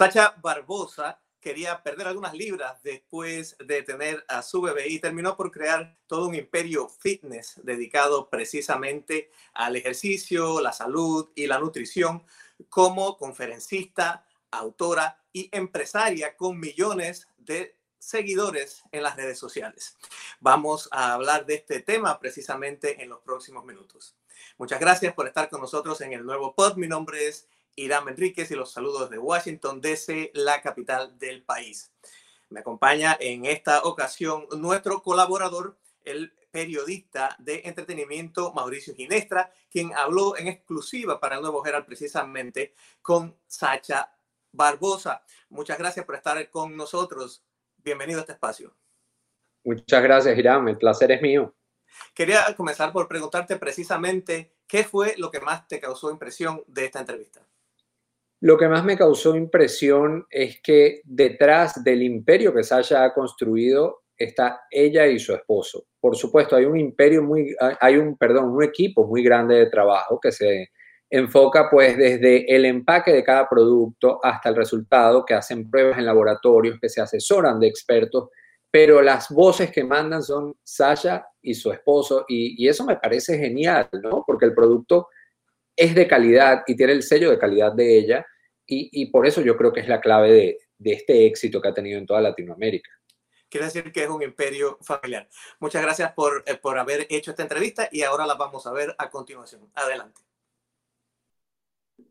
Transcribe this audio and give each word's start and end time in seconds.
Sacha 0.00 0.34
Barbosa 0.40 1.20
quería 1.42 1.82
perder 1.82 2.06
algunas 2.08 2.32
libras 2.32 2.82
después 2.82 3.54
de 3.58 3.82
tener 3.82 4.24
a 4.28 4.40
su 4.40 4.62
bebé 4.62 4.88
y 4.88 4.98
terminó 4.98 5.36
por 5.36 5.50
crear 5.50 5.94
todo 6.06 6.26
un 6.26 6.34
imperio 6.34 6.88
fitness 6.88 7.60
dedicado 7.62 8.30
precisamente 8.30 9.30
al 9.52 9.76
ejercicio, 9.76 10.62
la 10.62 10.72
salud 10.72 11.28
y 11.34 11.46
la 11.46 11.58
nutrición 11.58 12.24
como 12.70 13.18
conferencista, 13.18 14.26
autora 14.50 15.22
y 15.34 15.50
empresaria 15.52 16.34
con 16.34 16.58
millones 16.58 17.28
de 17.36 17.76
seguidores 17.98 18.82
en 18.92 19.02
las 19.02 19.16
redes 19.16 19.38
sociales. 19.38 19.98
Vamos 20.40 20.88
a 20.92 21.12
hablar 21.12 21.44
de 21.44 21.56
este 21.56 21.80
tema 21.80 22.18
precisamente 22.18 23.02
en 23.02 23.10
los 23.10 23.20
próximos 23.20 23.66
minutos. 23.66 24.16
Muchas 24.56 24.80
gracias 24.80 25.12
por 25.12 25.26
estar 25.26 25.50
con 25.50 25.60
nosotros 25.60 26.00
en 26.00 26.14
el 26.14 26.24
nuevo 26.24 26.54
pod. 26.54 26.76
Mi 26.76 26.88
nombre 26.88 27.28
es 27.28 27.46
Irán 27.76 28.08
Enríquez 28.08 28.50
y 28.50 28.54
los 28.54 28.72
saludos 28.72 29.10
de 29.10 29.18
Washington, 29.18 29.80
D.C., 29.80 30.30
la 30.34 30.60
capital 30.60 31.18
del 31.18 31.42
país. 31.42 31.92
Me 32.48 32.60
acompaña 32.60 33.16
en 33.20 33.46
esta 33.46 33.82
ocasión 33.84 34.46
nuestro 34.58 35.02
colaborador, 35.02 35.78
el 36.04 36.32
periodista 36.50 37.36
de 37.38 37.62
entretenimiento 37.64 38.52
Mauricio 38.52 38.94
Ginestra, 38.94 39.52
quien 39.70 39.94
habló 39.94 40.36
en 40.36 40.48
exclusiva 40.48 41.20
para 41.20 41.36
el 41.36 41.42
Nuevo 41.42 41.64
Herald 41.64 41.86
precisamente 41.86 42.74
con 43.02 43.36
Sacha 43.46 44.12
Barbosa. 44.52 45.22
Muchas 45.48 45.78
gracias 45.78 46.04
por 46.04 46.16
estar 46.16 46.50
con 46.50 46.76
nosotros. 46.76 47.44
Bienvenido 47.76 48.18
a 48.18 48.22
este 48.22 48.32
espacio. 48.32 48.74
Muchas 49.64 50.02
gracias, 50.02 50.36
Irán. 50.36 50.68
El 50.68 50.78
placer 50.78 51.12
es 51.12 51.22
mío. 51.22 51.54
Quería 52.14 52.44
comenzar 52.56 52.92
por 52.92 53.08
preguntarte 53.08 53.56
precisamente 53.56 54.54
qué 54.66 54.84
fue 54.84 55.14
lo 55.18 55.30
que 55.30 55.40
más 55.40 55.66
te 55.68 55.80
causó 55.80 56.10
impresión 56.10 56.62
de 56.66 56.86
esta 56.86 57.00
entrevista. 57.00 57.46
Lo 58.40 58.56
que 58.56 58.68
más 58.68 58.84
me 58.84 58.96
causó 58.96 59.36
impresión 59.36 60.26
es 60.30 60.60
que 60.62 61.02
detrás 61.04 61.84
del 61.84 62.02
imperio 62.02 62.54
que 62.54 62.62
Sasha 62.62 63.04
ha 63.04 63.12
construido 63.12 64.00
está 64.16 64.62
ella 64.70 65.06
y 65.06 65.18
su 65.18 65.34
esposo. 65.34 65.84
Por 66.00 66.16
supuesto, 66.16 66.56
hay 66.56 66.64
un 66.64 66.78
imperio 66.78 67.22
muy, 67.22 67.54
hay 67.80 67.96
un, 67.98 68.16
perdón, 68.16 68.50
un 68.50 68.62
equipo 68.62 69.06
muy 69.06 69.22
grande 69.22 69.56
de 69.56 69.66
trabajo 69.66 70.18
que 70.20 70.32
se 70.32 70.70
enfoca 71.10 71.68
pues 71.70 71.96
desde 71.98 72.54
el 72.54 72.64
empaque 72.64 73.12
de 73.12 73.24
cada 73.24 73.48
producto 73.48 74.20
hasta 74.22 74.48
el 74.48 74.56
resultado, 74.56 75.24
que 75.24 75.34
hacen 75.34 75.68
pruebas 75.70 75.98
en 75.98 76.06
laboratorios, 76.06 76.78
que 76.80 76.88
se 76.88 77.00
asesoran 77.00 77.60
de 77.60 77.66
expertos, 77.66 78.28
pero 78.70 79.02
las 79.02 79.28
voces 79.30 79.70
que 79.70 79.84
mandan 79.84 80.22
son 80.22 80.54
Sasha 80.62 81.26
y 81.42 81.54
su 81.54 81.72
esposo 81.72 82.24
y, 82.28 82.62
y 82.62 82.68
eso 82.68 82.84
me 82.84 82.96
parece 82.96 83.36
genial, 83.36 83.88
¿no? 84.02 84.22
Porque 84.26 84.46
el 84.46 84.54
producto 84.54 85.08
es 85.76 85.94
de 85.94 86.06
calidad 86.06 86.62
y 86.66 86.76
tiene 86.76 86.92
el 86.92 87.02
sello 87.02 87.30
de 87.30 87.38
calidad 87.38 87.72
de 87.72 87.98
ella 87.98 88.26
y, 88.72 89.06
por 89.06 89.26
eso 89.26 89.40
yo 89.40 89.56
creo 89.56 89.72
que 89.72 89.80
es 89.80 89.88
la 89.88 90.00
clave 90.00 90.30
de, 90.30 90.58
de, 90.78 90.92
este 90.92 91.26
éxito 91.26 91.60
que 91.60 91.66
ha 91.66 91.74
tenido 91.74 91.98
en 91.98 92.06
toda 92.06 92.20
Latinoamérica. 92.20 92.88
Quiere 93.48 93.66
decir 93.66 93.90
que 93.90 94.04
es 94.04 94.08
un 94.08 94.22
imperio 94.22 94.78
familiar. 94.80 95.28
Muchas 95.58 95.82
gracias 95.82 96.12
por, 96.12 96.44
eh, 96.46 96.54
por 96.54 96.78
haber 96.78 97.08
hecho 97.10 97.32
esta 97.32 97.42
entrevista 97.42 97.88
y 97.90 98.02
ahora 98.02 98.26
la 98.26 98.34
vamos 98.34 98.64
a 98.68 98.72
ver 98.72 98.94
a 98.96 99.10
continuación. 99.10 99.68
Adelante. 99.74 100.22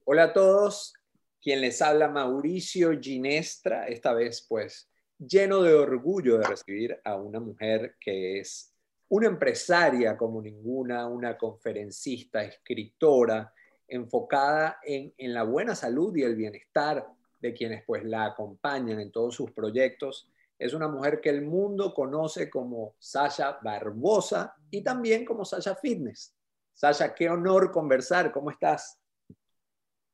Hola 0.03 0.23
a 0.23 0.33
todos, 0.33 0.93
quien 1.41 1.61
les 1.61 1.81
habla 1.81 2.09
Mauricio 2.09 2.99
Ginestra, 2.99 3.87
esta 3.87 4.13
vez 4.13 4.45
pues 4.47 4.89
lleno 5.17 5.61
de 5.61 5.73
orgullo 5.73 6.37
de 6.39 6.47
recibir 6.47 6.99
a 7.05 7.15
una 7.15 7.39
mujer 7.39 7.95
que 8.02 8.39
es 8.39 8.68
una 9.09 9.27
empresaria 9.27 10.15
como 10.15 10.41
ninguna, 10.41 11.07
una 11.07 11.38
conferencista, 11.38 12.43
escritora, 12.43 13.53
enfocada 13.88 14.79
en, 14.83 15.13
la 15.33 15.43
buena 15.43 15.75
salud 15.75 16.15
y 16.15 16.23
el 16.23 16.35
bienestar 16.35 17.07
de 17.39 17.53
quienes 17.53 17.83
pues 17.85 18.03
la 18.03 18.25
acompañan 18.25 18.99
en 18.99 19.11
todos 19.11 19.35
sus 19.35 19.52
proyectos. 19.52 20.30
Es 20.57 20.73
una 20.73 20.87
mujer 20.87 21.21
que 21.21 21.30
el 21.30 21.41
mundo 21.41 21.93
conoce 21.93 22.49
como 22.49 22.95
Sasha 22.99 23.59
Barbosa 23.63 24.55
y 24.69 24.83
también 24.83 25.25
como 25.25 25.45
Sasha 25.45 25.76
Fitness. 25.76 26.36
Sasha, 26.73 27.14
qué 27.14 27.30
honor 27.30 27.71
conversar. 27.71 28.31
¿Cómo 28.31 28.52
estás? 28.52 28.99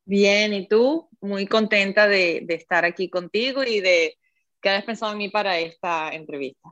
Bien, 0.06 0.54
¿y 0.54 0.68
tú? 0.68 1.10
Muy 1.20 1.48
contenta 1.48 2.08
de, 2.08 2.46
estar 2.50 2.86
aquí 2.86 3.10
contigo 3.10 3.64
y 3.64 3.82
de 3.82 4.18
que 4.62 4.70
hayas 4.70 4.86
pensado 4.86 5.12
en 5.12 5.18
mí 5.18 5.30
para 5.30 5.60
esta 5.60 6.10
entrevista. 6.14 6.70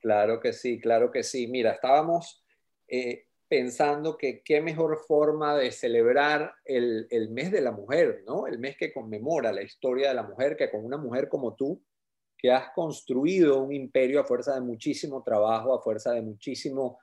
Claro 0.00 0.40
que 0.40 0.52
sí, 0.52 0.80
claro 0.80 1.10
que 1.10 1.22
sí. 1.22 1.48
Mira, 1.48 1.72
estábamos 1.72 2.44
eh, 2.86 3.26
pensando 3.48 4.16
que 4.16 4.42
qué 4.42 4.60
mejor 4.60 4.98
forma 5.06 5.56
de 5.56 5.72
celebrar 5.72 6.54
el, 6.64 7.08
mes 7.30 7.50
de 7.50 7.60
la 7.60 7.72
mujer, 7.72 8.22
¿no? 8.26 8.46
El 8.46 8.58
mes 8.58 8.76
que 8.76 8.92
conmemora 8.92 9.52
la 9.52 9.62
historia 9.62 10.08
de 10.08 10.14
la 10.14 10.22
mujer, 10.22 10.56
que 10.56 10.70
con 10.70 10.84
una 10.84 10.98
mujer 10.98 11.28
como 11.28 11.54
tú, 11.54 11.82
que 12.36 12.52
has 12.52 12.70
construido 12.70 13.60
un 13.60 13.72
imperio 13.72 14.20
a 14.20 14.24
fuerza 14.24 14.54
de 14.54 14.60
muchísimo 14.60 15.22
trabajo, 15.22 15.74
a 15.74 15.82
fuerza 15.82 16.12
de 16.12 16.22
muchísimo 16.22 16.98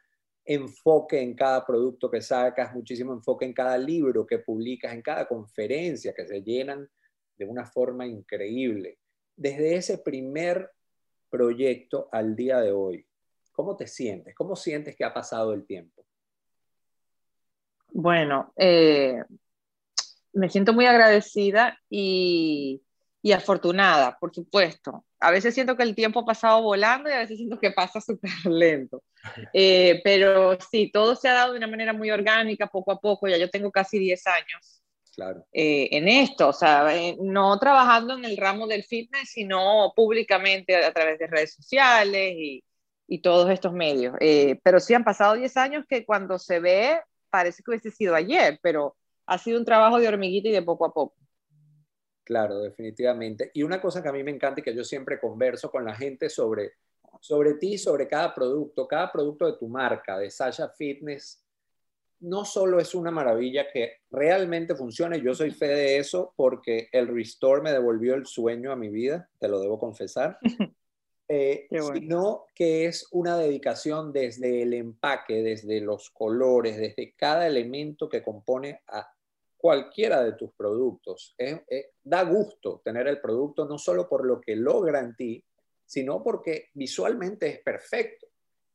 enfoque 0.46 1.20
en 1.20 1.34
cada 1.34 1.66
producto 1.66 2.10
que 2.10 2.22
sacas, 2.22 2.74
muchísimo 2.74 3.12
enfoque 3.12 3.46
en 3.46 3.54
cada 3.54 3.78
libro 3.78 4.26
que 4.26 4.40
publicas, 4.40 4.94
en 4.94 5.02
cada 5.02 5.28
conferencia 5.28 6.14
que 6.14 6.28
se 6.28 6.42
llenan 6.42 6.88
de 7.36 7.46
una 7.46 7.66
forma 7.66 8.06
increíble. 8.06 9.00
Desde 9.36 9.76
ese 9.76 9.98
primer 9.98 10.70
proyecto 11.35 12.07
al 12.13 12.34
día 12.34 12.62
de 12.62 12.72
hoy, 12.72 13.06
¿cómo 13.51 13.75
te 13.75 13.88
sientes? 13.88 14.34
¿Cómo 14.34 14.56
sientes 14.56 14.96
que 14.96 15.03
ha 15.03 15.13
pasado 15.13 15.53
el 15.53 15.66
tiempo? 15.66 16.06
Bueno, 17.91 18.53
eh, 18.56 19.22
me 20.31 20.50
siento 20.50 20.72
muy 20.72 20.85
agradecida 20.85 21.78
y, 21.90 22.81
afortunada, 23.34 24.18
por 24.18 24.34
supuesto. 24.34 25.03
A 25.19 25.31
veces 25.31 25.53
siento 25.53 25.75
que 25.75 25.84
el 25.84 25.94
tiempo 25.94 26.22
ha 26.22 26.25
pasado 26.25 26.62
volando 26.62 27.09
y 27.09 27.13
a 27.13 27.19
veces 27.19 27.38
siento 27.38 27.59
que 27.59 27.72
pasa 27.72 28.00
súper 28.00 28.31
lento. 28.46 29.03
Eh, 29.53 30.02
pero 30.03 30.56
sí, 30.69 30.91
todo 30.94 31.16
se 31.16 31.28
ha 31.28 31.34
dado 31.34 31.53
de 31.53 31.57
una 31.57 31.67
manera 31.67 31.94
muy 31.94 32.12
orgánica, 32.12 32.67
poco 32.67 32.91
a 32.91 33.00
poco. 33.00 33.28
Ya 33.28 33.38
yo 33.38 33.50
tengo 33.50 33.72
casi 33.72 33.97
10 33.97 34.28
años 34.28 34.84
claro. 35.16 35.46
Eh, 35.53 35.90
en 35.92 36.08
esto, 36.08 36.50
o 36.50 36.53
sea, 36.53 36.88
no 37.20 37.58
trabajando 37.59 38.16
en 38.16 38.26
el 38.26 38.38
ramo 38.38 38.68
del 38.68 38.84
fitness, 38.84 39.30
sino 39.30 39.94
públicamente 39.96 40.76
a, 40.76 40.94
través 40.94 41.20
de 41.20 41.28
redes 41.28 41.53
sociales 41.53 42.34
y, 42.38 42.64
y 43.08 43.22
todos 43.22 43.50
estos 43.50 43.74
medios. 43.74 44.16
pero 44.64 44.80
sí 44.80 44.94
han 44.94 45.03
pasado 45.03 45.36
10 45.36 45.56
años 45.58 45.86
que 45.88 46.06
cuando 46.06 46.40
se 46.40 46.59
ve 46.59 47.00
parece 47.30 47.64
que 47.64 47.72
hubiese 47.72 47.92
sido 47.92 48.16
ayer, 48.16 48.59
pero 48.62 48.96
ha 49.26 49.38
sido 49.38 49.59
un 49.59 49.66
trabajo 49.66 50.00
de 50.00 50.08
hormiguita 50.08 50.50
y 50.50 50.52
de 50.52 50.62
poco 50.62 50.86
a 50.86 50.94
poco. 50.94 51.16
Claro, 52.24 52.59
definitivamente. 52.59 53.52
Y 53.53 53.64
una 53.64 53.80
cosa 53.80 54.02
que 54.02 54.09
a 54.09 54.14
mí 54.14 54.24
me 54.24 54.32
encanta 54.32 54.59
y 54.59 54.64
que 54.64 54.76
yo 54.76 54.84
siempre 54.84 55.20
converso 55.20 55.70
con 55.70 55.86
la 55.86 55.94
gente 55.94 56.30
sobre, 56.30 56.74
sobre 57.20 57.53
ti, 57.56 57.78
sobre 57.78 58.08
cada 58.08 58.34
producto, 58.34 58.88
cada 58.88 59.12
producto 59.12 59.46
de 59.46 59.58
tu 59.58 59.68
marca, 59.68 60.18
de 60.18 60.32
Sasha 60.32 60.70
Fitness, 60.70 61.45
no 62.20 62.46
solo 62.46 62.80
es 62.80 62.96
una 62.96 63.12
maravilla 63.12 63.70
que 63.72 63.98
realmente 64.09 64.76
funcione, 64.76 65.22
yo 65.22 65.34
soy 65.34 65.52
fe 65.52 65.68
de 65.68 65.98
eso 65.98 66.34
porque 66.36 66.90
el 66.92 67.08
Restore 67.08 67.62
me 67.62 67.72
devolvió 67.72 68.16
el 68.16 68.26
sueño 68.26 68.72
a 68.72 68.76
mi 68.76 68.90
vida, 68.90 69.30
te 69.40 69.48
lo 69.48 69.59
debo 69.59 69.80
confesar. 69.80 70.38
Eh, 71.28 71.68
sino 71.72 72.46
que 72.53 72.86
es 72.86 73.08
una 73.12 73.36
dedicación 73.36 74.14
desde 74.14 74.62
el 74.62 74.76
empaque, 74.76 75.42
desde 75.42 75.81
los 75.81 76.12
colores, 76.12 76.78
desde 76.78 77.16
cada 77.16 77.48
elemento 77.48 78.08
que 78.08 78.22
compone 78.22 78.82
a 78.88 79.12
cualquiera 79.58 80.24
de 80.24 80.34
tus 80.34 80.52
productos. 80.53 81.36
da 82.03 82.24
gusto 82.26 82.80
tener 82.86 83.08
el 83.08 83.20
producto 83.20 83.66
no 83.66 83.80
solo 83.80 84.08
por 84.08 84.24
lo 84.24 84.40
que 84.40 84.56
logra 84.56 85.00
en 85.00 85.16
ti, 85.16 85.44
sino 85.84 86.22
porque 86.24 86.70
visualmente 86.76 87.47
es 87.47 87.59
perfecto. 87.59 88.28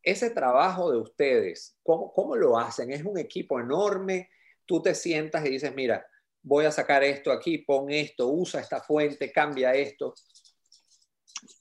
Ese 0.02 0.30
trabajo 0.30 0.90
de 0.90 0.98
ustedes, 0.98 1.78
¿cómo, 1.82 2.12
¿cómo 2.12 2.36
lo 2.36 2.58
hacen? 2.58 2.90
Es 2.90 3.04
un 3.04 3.18
equipo 3.18 3.60
enorme. 3.60 4.30
Tú 4.64 4.80
te 4.80 4.94
sientas 4.94 5.44
y 5.44 5.50
dices, 5.50 5.74
mira, 5.74 6.06
voy 6.42 6.64
a 6.64 6.70
sacar 6.70 7.02
esto 7.04 7.32
aquí, 7.32 7.58
pon 7.58 7.90
esto, 7.90 8.28
usa 8.28 8.60
esta 8.60 8.80
fuente, 8.80 9.30
cambia 9.32 9.72
esto. 9.72 10.14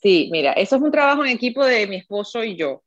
Sí, 0.02 0.30
mira, 0.31 0.54
eso 0.54 0.75
es 0.75 0.81
un 0.81 0.92
trabajo 0.92 1.24
en 1.25 1.31
equipo 1.31 1.66
de 1.66 1.88
mi 1.88 1.98
esposo 1.98 2.44
y 2.44 2.56
yo. 2.56 2.84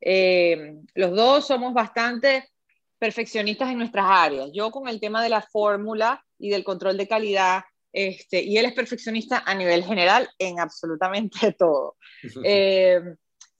Eh, 0.00 0.74
los 0.94 1.12
dos 1.12 1.46
somos 1.46 1.72
bastante 1.72 2.50
perfeccionistas 2.98 3.70
en 3.70 3.78
nuestras 3.78 4.06
áreas. 4.08 4.50
Yo 4.52 4.70
con 4.70 4.88
el 4.88 5.00
tema 5.00 5.22
de 5.22 5.28
la 5.28 5.42
fórmula 5.42 6.24
y 6.38 6.50
del 6.50 6.64
control 6.64 6.96
de 6.96 7.08
calidad, 7.08 7.64
este, 7.92 8.42
y 8.42 8.58
él 8.58 8.66
es 8.66 8.74
perfeccionista 8.74 9.42
a 9.46 9.54
nivel 9.54 9.84
general 9.84 10.28
en 10.38 10.60
absolutamente 10.60 11.52
todo. 11.58 11.96
Eh, 12.44 13.00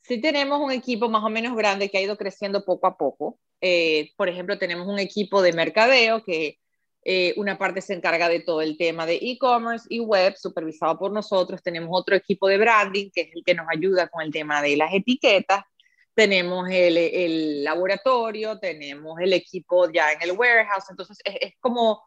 sí 0.07 0.21
tenemos 0.21 0.61
un 0.61 0.71
equipo 0.71 1.09
más 1.09 1.25
o 1.25 1.31
menos 1.31 1.57
grande 1.57 1.91
que 1.91 1.99
ha 1.99 2.03
ido 2.03 2.17
creciendo 2.17 2.65
poco 2.65 2.87
a 2.87 2.97
poco. 2.97 3.39
Eh, 3.61 4.13
por 4.17 4.29
ejemplo, 4.29 4.59
tenemos 4.59 4.87
un 4.87 4.99
equipo 4.99 5.43
de 5.43 5.53
mercadeo 5.53 6.23
que 6.23 6.59
eh, 7.05 7.35
una 7.37 7.59
parte 7.59 7.81
se 7.81 7.95
encarga 7.95 8.29
de 8.29 8.41
todo 8.41 8.63
el 8.63 8.77
tema 8.77 9.07
de 9.07 9.17
e-commerce 9.17 9.87
y 9.89 10.01
web, 10.01 10.35
supervisado 10.37 10.99
por 10.99 11.13
nosotros. 11.13 11.63
Tenemos 11.63 11.91
otro 11.93 12.17
equipo 12.17 12.49
de 12.49 12.59
branding, 12.59 13.11
que 13.13 13.23
es 13.23 13.29
el 13.35 13.45
que 13.45 13.55
nos 13.55 13.67
ayuda 13.69 14.09
con 14.09 14.23
el 14.23 14.33
tema 14.33 14.63
de 14.63 14.77
las 14.77 14.93
etiquetas. 14.93 15.65
Tenemos 16.15 16.69
el, 16.71 16.97
el 16.97 17.65
laboratorio, 17.65 18.59
tenemos 18.59 19.21
el 19.21 19.33
equipo 19.33 19.91
ya 19.91 20.13
en 20.13 20.23
el 20.23 20.33
warehouse. 20.33 20.91
Entonces, 20.91 21.19
es, 21.25 21.55
como 21.61 22.03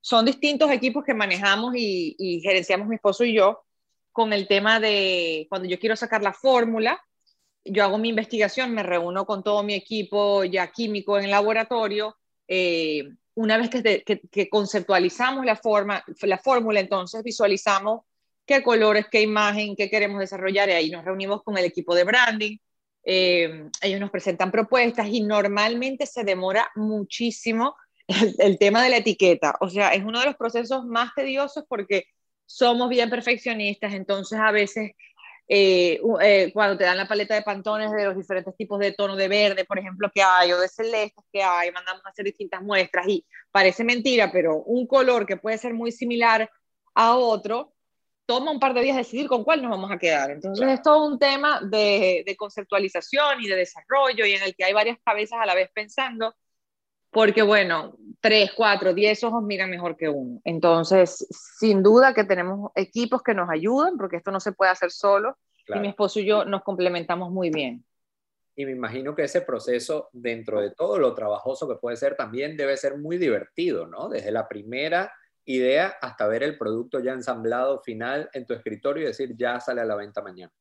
son 0.00 0.24
distintos 0.26 0.70
equipos 0.70 1.04
que 1.04 1.14
manejamos 1.14 1.74
y, 1.76 2.14
y 2.18 2.40
gerenciamos 2.40 2.86
mi 2.88 2.96
esposo 2.96 3.24
y 3.24 3.34
yo 3.34 3.64
con 4.12 4.32
el 4.32 4.46
tema 4.46 4.78
de 4.78 5.46
cuando 5.48 5.66
yo 5.68 5.78
quiero 5.80 5.96
sacar 5.96 6.22
la 6.22 6.32
fórmula, 6.32 7.02
yo 7.64 7.84
hago 7.84 7.98
mi 7.98 8.10
investigación, 8.10 8.72
me 8.72 8.82
reúno 8.82 9.26
con 9.26 9.42
todo 9.42 9.62
mi 9.62 9.74
equipo 9.74 10.44
ya 10.44 10.70
químico 10.70 11.18
en 11.18 11.24
el 11.24 11.30
laboratorio. 11.30 12.16
Eh, 12.46 13.08
una 13.34 13.58
vez 13.58 13.70
que, 13.70 14.48
conceptualizamos 14.48 15.44
la, 15.44 15.56
forma, 15.56 16.04
la 16.22 16.38
fórmula, 16.38 16.80
entonces 16.80 17.22
visualizamos 17.22 18.02
qué 18.46 18.62
colores, 18.62 19.06
qué 19.10 19.22
imagen, 19.22 19.74
qué 19.76 19.90
queremos 19.90 20.20
desarrollar 20.20 20.68
y 20.68 20.72
ahí 20.72 20.90
nos 20.90 21.04
reunimos 21.04 21.42
con 21.42 21.56
el 21.58 21.64
equipo 21.64 21.94
de 21.94 22.04
branding. 22.04 22.58
Eh, 23.02 23.68
ellos 23.82 24.00
nos 24.00 24.10
presentan 24.10 24.50
propuestas 24.50 25.08
y 25.08 25.22
normalmente 25.22 26.06
se 26.06 26.24
demora 26.24 26.70
muchísimo 26.74 27.76
el, 28.38 28.58
tema 28.58 28.82
de 28.82 28.90
la 28.90 28.98
etiqueta. 28.98 29.56
O 29.60 29.68
sea, 29.68 29.90
es 29.90 30.04
uno 30.04 30.20
de 30.20 30.26
los 30.26 30.36
procesos 30.36 30.84
más 30.84 31.12
tediosos 31.14 31.64
porque 31.68 32.04
somos 32.46 32.88
bien 32.88 33.10
perfeccionistas, 33.10 33.94
entonces 33.94 34.38
a 34.38 34.52
veces 34.52 34.92
eh, 35.46 36.00
eh, 36.22 36.50
cuando 36.52 36.76
te 36.76 36.84
dan 36.84 36.96
la 36.96 37.06
paleta 37.06 37.34
de 37.34 37.42
pantones 37.42 37.92
de 37.92 38.04
los 38.04 38.16
diferentes 38.16 38.56
tipos 38.56 38.78
de 38.78 38.92
tono 38.92 39.14
de 39.14 39.28
verde, 39.28 39.64
por 39.64 39.78
ejemplo, 39.78 40.10
que 40.14 40.22
hay, 40.22 40.52
o 40.52 40.60
de 40.60 40.68
celeste 40.68 41.22
que 41.32 41.42
hay, 41.42 41.70
mandamos 41.70 42.04
a 42.06 42.08
hacer 42.08 42.24
distintas 42.24 42.62
muestras 42.62 43.06
y 43.08 43.26
parece 43.50 43.84
mentira, 43.84 44.30
pero 44.32 44.56
un 44.62 44.86
color 44.86 45.26
que 45.26 45.36
puede 45.36 45.58
ser 45.58 45.74
muy 45.74 45.92
similar 45.92 46.50
a 46.94 47.16
otro, 47.16 47.74
toma 48.26 48.50
un 48.50 48.60
par 48.60 48.72
de 48.72 48.80
días 48.80 48.96
decidir 48.96 49.28
con 49.28 49.44
cuál 49.44 49.60
nos 49.60 49.70
vamos 49.70 49.90
a 49.90 49.98
quedar. 49.98 50.30
Entonces 50.30 50.66
es 50.66 50.82
todo 50.82 51.06
un 51.06 51.18
tema 51.18 51.60
de, 51.60 52.22
de 52.24 52.36
conceptualización 52.36 53.42
y 53.42 53.48
de 53.48 53.56
desarrollo 53.56 54.24
y 54.24 54.32
en 54.32 54.42
el 54.42 54.54
que 54.54 54.64
hay 54.64 54.72
varias 54.72 54.98
cabezas 55.04 55.38
a 55.40 55.46
la 55.46 55.54
vez 55.54 55.70
pensando 55.74 56.34
porque 57.14 57.42
bueno, 57.42 57.96
tres, 58.20 58.52
cuatro, 58.54 58.92
diez 58.92 59.22
ojos 59.22 59.42
miran 59.44 59.70
mejor 59.70 59.96
que 59.96 60.08
uno. 60.08 60.40
Entonces, 60.44 61.26
sin 61.30 61.82
duda 61.82 62.12
que 62.12 62.24
tenemos 62.24 62.72
equipos 62.74 63.22
que 63.22 63.32
nos 63.32 63.48
ayudan, 63.48 63.96
porque 63.96 64.16
esto 64.16 64.32
no 64.32 64.40
se 64.40 64.52
puede 64.52 64.72
hacer 64.72 64.90
solo, 64.90 65.38
y 65.68 65.78
mi 65.78 65.88
esposo 65.88 66.20
y 66.20 66.26
yo 66.26 66.44
nos 66.44 66.62
complementamos 66.62 67.30
muy 67.30 67.50
bien. 67.50 67.84
Y 68.56 68.66
me 68.66 68.72
imagino 68.72 69.14
que 69.14 69.22
ese 69.22 69.40
proceso, 69.40 70.10
dentro 70.12 70.60
de 70.60 70.72
todo 70.72 70.98
lo 70.98 71.14
trabajoso 71.14 71.68
que 71.68 71.76
puede 71.76 71.96
ser, 71.96 72.16
también 72.16 72.56
debe 72.56 72.76
ser 72.76 72.98
muy 72.98 73.16
divertido, 73.16 73.86
¿no? 73.86 74.08
Desde 74.08 74.30
la 74.30 74.46
primera 74.48 75.12
idea 75.44 75.96
hasta 76.00 76.26
ver 76.26 76.42
el 76.42 76.58
producto 76.58 77.00
ya 77.00 77.12
ensamblado 77.12 77.80
final 77.82 78.28
en 78.32 78.46
tu 78.46 78.54
escritorio 78.54 79.04
y 79.04 79.06
decir, 79.06 79.34
ya 79.36 79.60
sale 79.60 79.80
a 79.80 79.84
la 79.84 79.96
venta 79.96 80.22
mañana. 80.22 80.52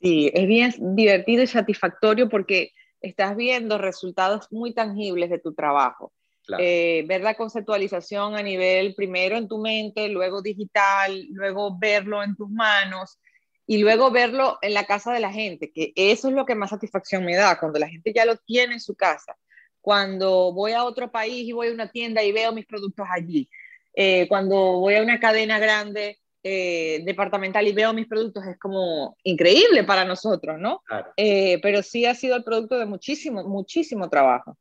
Sí, 0.00 0.30
es 0.34 0.46
bien 0.46 0.72
divertido 0.96 1.42
y 1.42 1.46
satisfactorio 1.46 2.28
porque 2.28 2.72
estás 3.02 3.36
viendo 3.36 3.78
resultados 3.78 4.46
muy 4.50 4.72
tangibles 4.72 5.30
de 5.30 5.38
tu 5.38 5.52
trabajo. 5.54 6.12
Eh, 6.58 7.04
ver 7.06 7.20
la 7.20 7.34
conceptualización 7.34 8.34
a 8.34 8.42
nivel 8.42 8.94
primero 8.94 9.36
en 9.36 9.48
tu 9.48 9.58
mente, 9.58 10.08
luego 10.08 10.42
digital, 10.42 11.26
luego 11.30 11.78
verlo 11.78 12.22
en 12.22 12.34
tus 12.34 12.50
manos 12.50 13.18
y 13.64 13.78
luego 13.78 14.10
verlo 14.10 14.58
en 14.60 14.74
la 14.74 14.84
casa 14.84 15.12
de 15.12 15.20
la 15.20 15.32
gente, 15.32 15.70
que 15.72 15.92
eso 15.94 16.28
es 16.28 16.34
lo 16.34 16.44
que 16.44 16.56
más 16.56 16.70
satisfacción 16.70 17.24
me 17.24 17.36
da, 17.36 17.58
cuando 17.58 17.78
la 17.78 17.88
gente 17.88 18.12
ya 18.12 18.24
lo 18.24 18.36
tiene 18.36 18.74
en 18.74 18.80
su 18.80 18.96
casa. 18.96 19.36
Cuando 19.80 20.52
voy 20.52 20.72
a 20.72 20.84
otro 20.84 21.10
país 21.10 21.48
y 21.48 21.52
voy 21.52 21.68
a 21.68 21.72
una 21.72 21.90
tienda 21.90 22.22
y 22.22 22.32
veo 22.32 22.52
mis 22.52 22.66
productos 22.66 23.06
allí. 23.10 23.48
Eh, 23.94 24.26
cuando 24.28 24.56
voy 24.80 24.96
a 24.96 25.02
una 25.02 25.20
cadena 25.20 25.58
grande 25.58 26.18
eh, 26.44 27.02
departamental 27.04 27.66
y 27.68 27.72
veo 27.72 27.92
mis 27.92 28.08
productos 28.08 28.44
es 28.46 28.58
como 28.58 29.16
increíble 29.22 29.84
para 29.84 30.04
nosotros, 30.04 30.58
¿no? 30.58 30.82
Eh, 31.16 31.60
pero 31.62 31.82
sí 31.82 32.04
ha 32.04 32.16
sido 32.16 32.34
el 32.34 32.42
producto 32.42 32.76
de 32.78 32.84
muchísimo, 32.84 33.44
muchísimo 33.44 34.10
trabajo. 34.10 34.58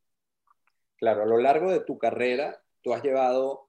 Claro, 0.97 1.23
a 1.23 1.25
lo 1.25 1.37
largo 1.37 1.71
de 1.71 1.79
tu 1.79 1.97
carrera, 1.97 2.61
tú 2.83 2.93
has 2.93 3.01
llevado 3.01 3.67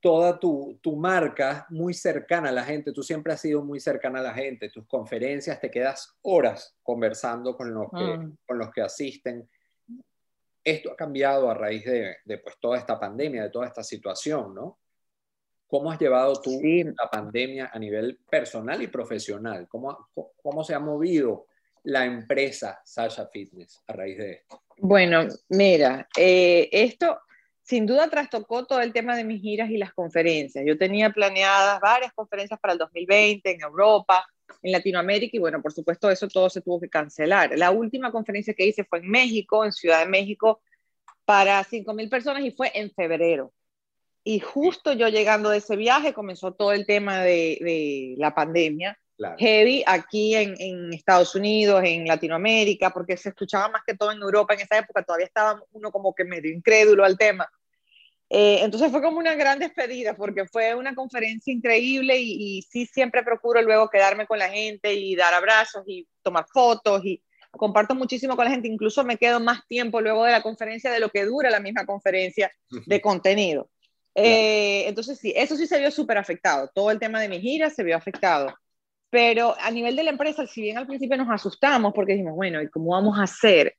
toda 0.00 0.38
tu, 0.38 0.78
tu, 0.82 0.94
marca 0.94 1.66
muy 1.70 1.94
cercana 1.94 2.50
a 2.50 2.52
la 2.52 2.64
gente, 2.64 2.92
tú 2.92 3.02
siempre 3.02 3.32
has 3.32 3.40
sido 3.40 3.62
muy 3.62 3.80
cercana 3.80 4.20
a 4.20 4.24
la 4.24 4.34
gente, 4.34 4.68
tus 4.68 4.86
conferencias 4.86 5.58
te 5.58 5.70
quedas 5.70 6.14
horas 6.20 6.76
conversando 6.82 7.56
con 7.56 7.72
los 7.72 7.90
que, 7.90 8.18
mm. 8.18 8.36
con 8.46 8.58
los 8.58 8.70
que 8.70 8.82
asisten. 8.82 9.48
Esto 10.62 10.92
ha 10.92 10.96
cambiado 10.96 11.50
a 11.50 11.54
raíz 11.54 11.86
de, 11.86 12.18
de 12.26 12.38
pues, 12.38 12.56
toda 12.60 12.76
esta 12.76 13.00
pandemia, 13.00 13.44
de 13.44 13.50
toda 13.50 13.66
esta 13.66 13.82
situación, 13.82 14.54
¿no? 14.54 14.80
¿Cómo 15.66 15.90
has 15.90 15.98
llevado 15.98 16.40
tú 16.40 16.60
la 16.62 17.10
pandemia 17.10 17.70
a 17.72 17.78
nivel 17.78 18.18
personal 18.30 18.80
y 18.82 18.86
profesional? 18.86 19.66
¿Cómo, 19.68 20.08
¿Cómo 20.42 20.62
se 20.62 20.74
ha 20.74 20.78
movido 20.78 21.46
la 21.84 22.04
empresa 22.04 22.80
Sasha 22.84 23.26
Fitness 23.26 23.82
a 23.86 23.92
raíz 23.92 24.18
de 24.18 24.32
esto? 24.32 24.62
Bueno, 24.78 25.26
mira, 25.48 26.08
eh, 26.16 26.68
esto 26.70 27.20
sin 27.62 27.84
duda 27.84 28.08
trastocó 28.08 28.64
todo 28.64 28.80
el 28.80 28.92
tema 28.92 29.16
de 29.16 29.24
mis 29.24 29.42
giras 29.42 29.70
y 29.70 29.76
las 29.76 29.92
conferencias. 29.92 30.64
Yo 30.64 30.78
tenía 30.78 31.10
planeadas 31.10 31.80
varias 31.80 32.12
conferencias 32.12 32.60
para 32.60 32.74
el 32.74 32.78
2020 32.78 33.50
en 33.50 33.60
Europa, 33.60 34.24
en 34.62 34.70
Latinoamérica 34.70 35.36
y 35.36 35.40
bueno, 35.40 35.60
por 35.60 35.72
supuesto 35.72 36.08
eso 36.08 36.28
todo 36.28 36.48
se 36.48 36.60
tuvo 36.60 36.80
que 36.80 36.88
cancelar. 36.88 37.58
La 37.58 37.72
última 37.72 38.12
conferencia 38.12 38.54
que 38.54 38.66
hice 38.66 38.84
fue 38.84 39.00
en 39.00 39.10
México, 39.10 39.64
en 39.64 39.72
Ciudad 39.72 39.98
de 40.00 40.06
México, 40.06 40.60
para 41.24 41.60
5.000 41.64 42.08
personas 42.08 42.44
y 42.44 42.52
fue 42.52 42.70
en 42.72 42.92
febrero. 42.92 43.52
Y 44.28 44.40
justo 44.40 44.92
yo 44.92 45.06
llegando 45.06 45.50
de 45.50 45.58
ese 45.58 45.76
viaje 45.76 46.12
comenzó 46.12 46.52
todo 46.52 46.72
el 46.72 46.84
tema 46.84 47.22
de, 47.22 47.58
de 47.60 48.14
la 48.18 48.34
pandemia. 48.34 48.98
Heavy 49.38 49.84
aquí 49.86 50.34
en, 50.34 50.56
en, 50.58 50.92
Estados 50.92 51.36
Unidos, 51.36 51.80
en 51.84 52.08
Latinoamérica, 52.08 52.90
porque 52.90 53.16
se 53.16 53.28
escuchaba 53.28 53.68
más 53.68 53.82
que 53.86 53.94
todo 53.94 54.10
en 54.10 54.20
Europa 54.20 54.54
en 54.54 54.62
esa 54.62 54.78
época, 54.78 55.04
todavía 55.04 55.26
estaba 55.26 55.62
uno 55.70 55.92
como 55.92 56.12
que 56.12 56.24
medio 56.24 56.52
incrédulo 56.52 57.04
al 57.04 57.16
tema. 57.16 57.48
Eh, 58.28 58.58
entonces 58.62 58.90
fue 58.90 59.00
como 59.00 59.18
una 59.18 59.36
gran 59.36 59.60
despedida 59.60 60.16
porque 60.16 60.44
fue 60.46 60.74
una 60.74 60.96
conferencia 60.96 61.54
increíble 61.54 62.18
y, 62.18 62.58
y, 62.58 62.62
sí 62.62 62.84
siempre 62.84 63.22
procuro 63.22 63.62
luego 63.62 63.88
quedarme 63.88 64.26
con 64.26 64.40
la 64.40 64.48
gente 64.48 64.92
y 64.92 65.14
dar 65.14 65.34
abrazos 65.34 65.84
y 65.86 66.04
tomar 66.24 66.46
fotos 66.52 67.04
y 67.04 67.22
comparto 67.52 67.94
muchísimo 67.94 68.34
con 68.34 68.46
la 68.46 68.50
gente, 68.50 68.66
incluso 68.66 69.04
me 69.04 69.18
quedo 69.18 69.38
más 69.38 69.64
tiempo 69.68 70.00
luego 70.00 70.24
de 70.24 70.32
la 70.32 70.42
conferencia 70.42 70.90
de 70.90 70.98
lo 70.98 71.10
que 71.10 71.24
dura 71.24 71.48
la 71.48 71.60
misma 71.60 71.86
conferencia 71.86 72.50
de 72.86 73.00
contenido. 73.00 73.70
Eh, 74.18 74.88
entonces, 74.88 75.18
sí, 75.18 75.32
eso 75.36 75.56
sí 75.56 75.66
se 75.66 75.78
vio 75.78 75.90
súper 75.90 76.16
afectado. 76.16 76.70
Todo 76.74 76.90
el 76.90 76.98
tema 76.98 77.20
de 77.20 77.28
mis 77.28 77.42
giras 77.42 77.74
se 77.74 77.84
vio 77.84 77.96
afectado. 77.96 78.54
Pero 79.10 79.54
a 79.60 79.70
nivel 79.70 79.94
de 79.94 80.04
la 80.04 80.10
empresa, 80.10 80.46
si 80.46 80.62
bien 80.62 80.78
al 80.78 80.86
principio 80.86 81.16
nos 81.16 81.28
asustamos 81.30 81.92
porque 81.94 82.12
dijimos, 82.12 82.34
bueno, 82.34 82.62
¿y 82.62 82.68
cómo 82.70 82.92
vamos 82.92 83.18
a 83.18 83.24
hacer? 83.24 83.76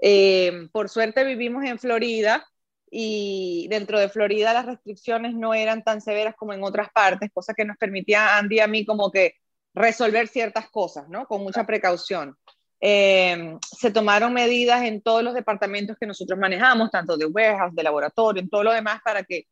Eh, 0.00 0.68
por 0.72 0.88
suerte 0.88 1.24
vivimos 1.24 1.64
en 1.64 1.78
Florida 1.78 2.46
y 2.90 3.66
dentro 3.68 3.98
de 3.98 4.08
Florida 4.08 4.52
las 4.52 4.66
restricciones 4.66 5.34
no 5.34 5.54
eran 5.54 5.82
tan 5.82 6.00
severas 6.00 6.36
como 6.36 6.52
en 6.52 6.62
otras 6.62 6.88
partes, 6.92 7.30
cosa 7.32 7.54
que 7.54 7.64
nos 7.64 7.76
permitía 7.76 8.26
a 8.26 8.38
Andy 8.38 8.56
y 8.56 8.60
a 8.60 8.68
mí 8.68 8.84
como 8.84 9.10
que 9.10 9.34
resolver 9.74 10.28
ciertas 10.28 10.68
cosas, 10.70 11.08
¿no? 11.08 11.26
Con 11.26 11.42
mucha 11.42 11.64
precaución. 11.64 12.36
Eh, 12.80 13.56
se 13.60 13.90
tomaron 13.90 14.32
medidas 14.32 14.82
en 14.84 15.02
todos 15.02 15.22
los 15.22 15.34
departamentos 15.34 15.96
que 15.98 16.06
nosotros 16.06 16.38
manejamos, 16.38 16.90
tanto 16.90 17.16
de 17.16 17.26
warehouse, 17.26 17.74
de 17.74 17.82
laboratorio, 17.82 18.42
en 18.42 18.48
todo 18.48 18.62
lo 18.62 18.72
demás, 18.72 19.00
para 19.04 19.24
que 19.24 19.46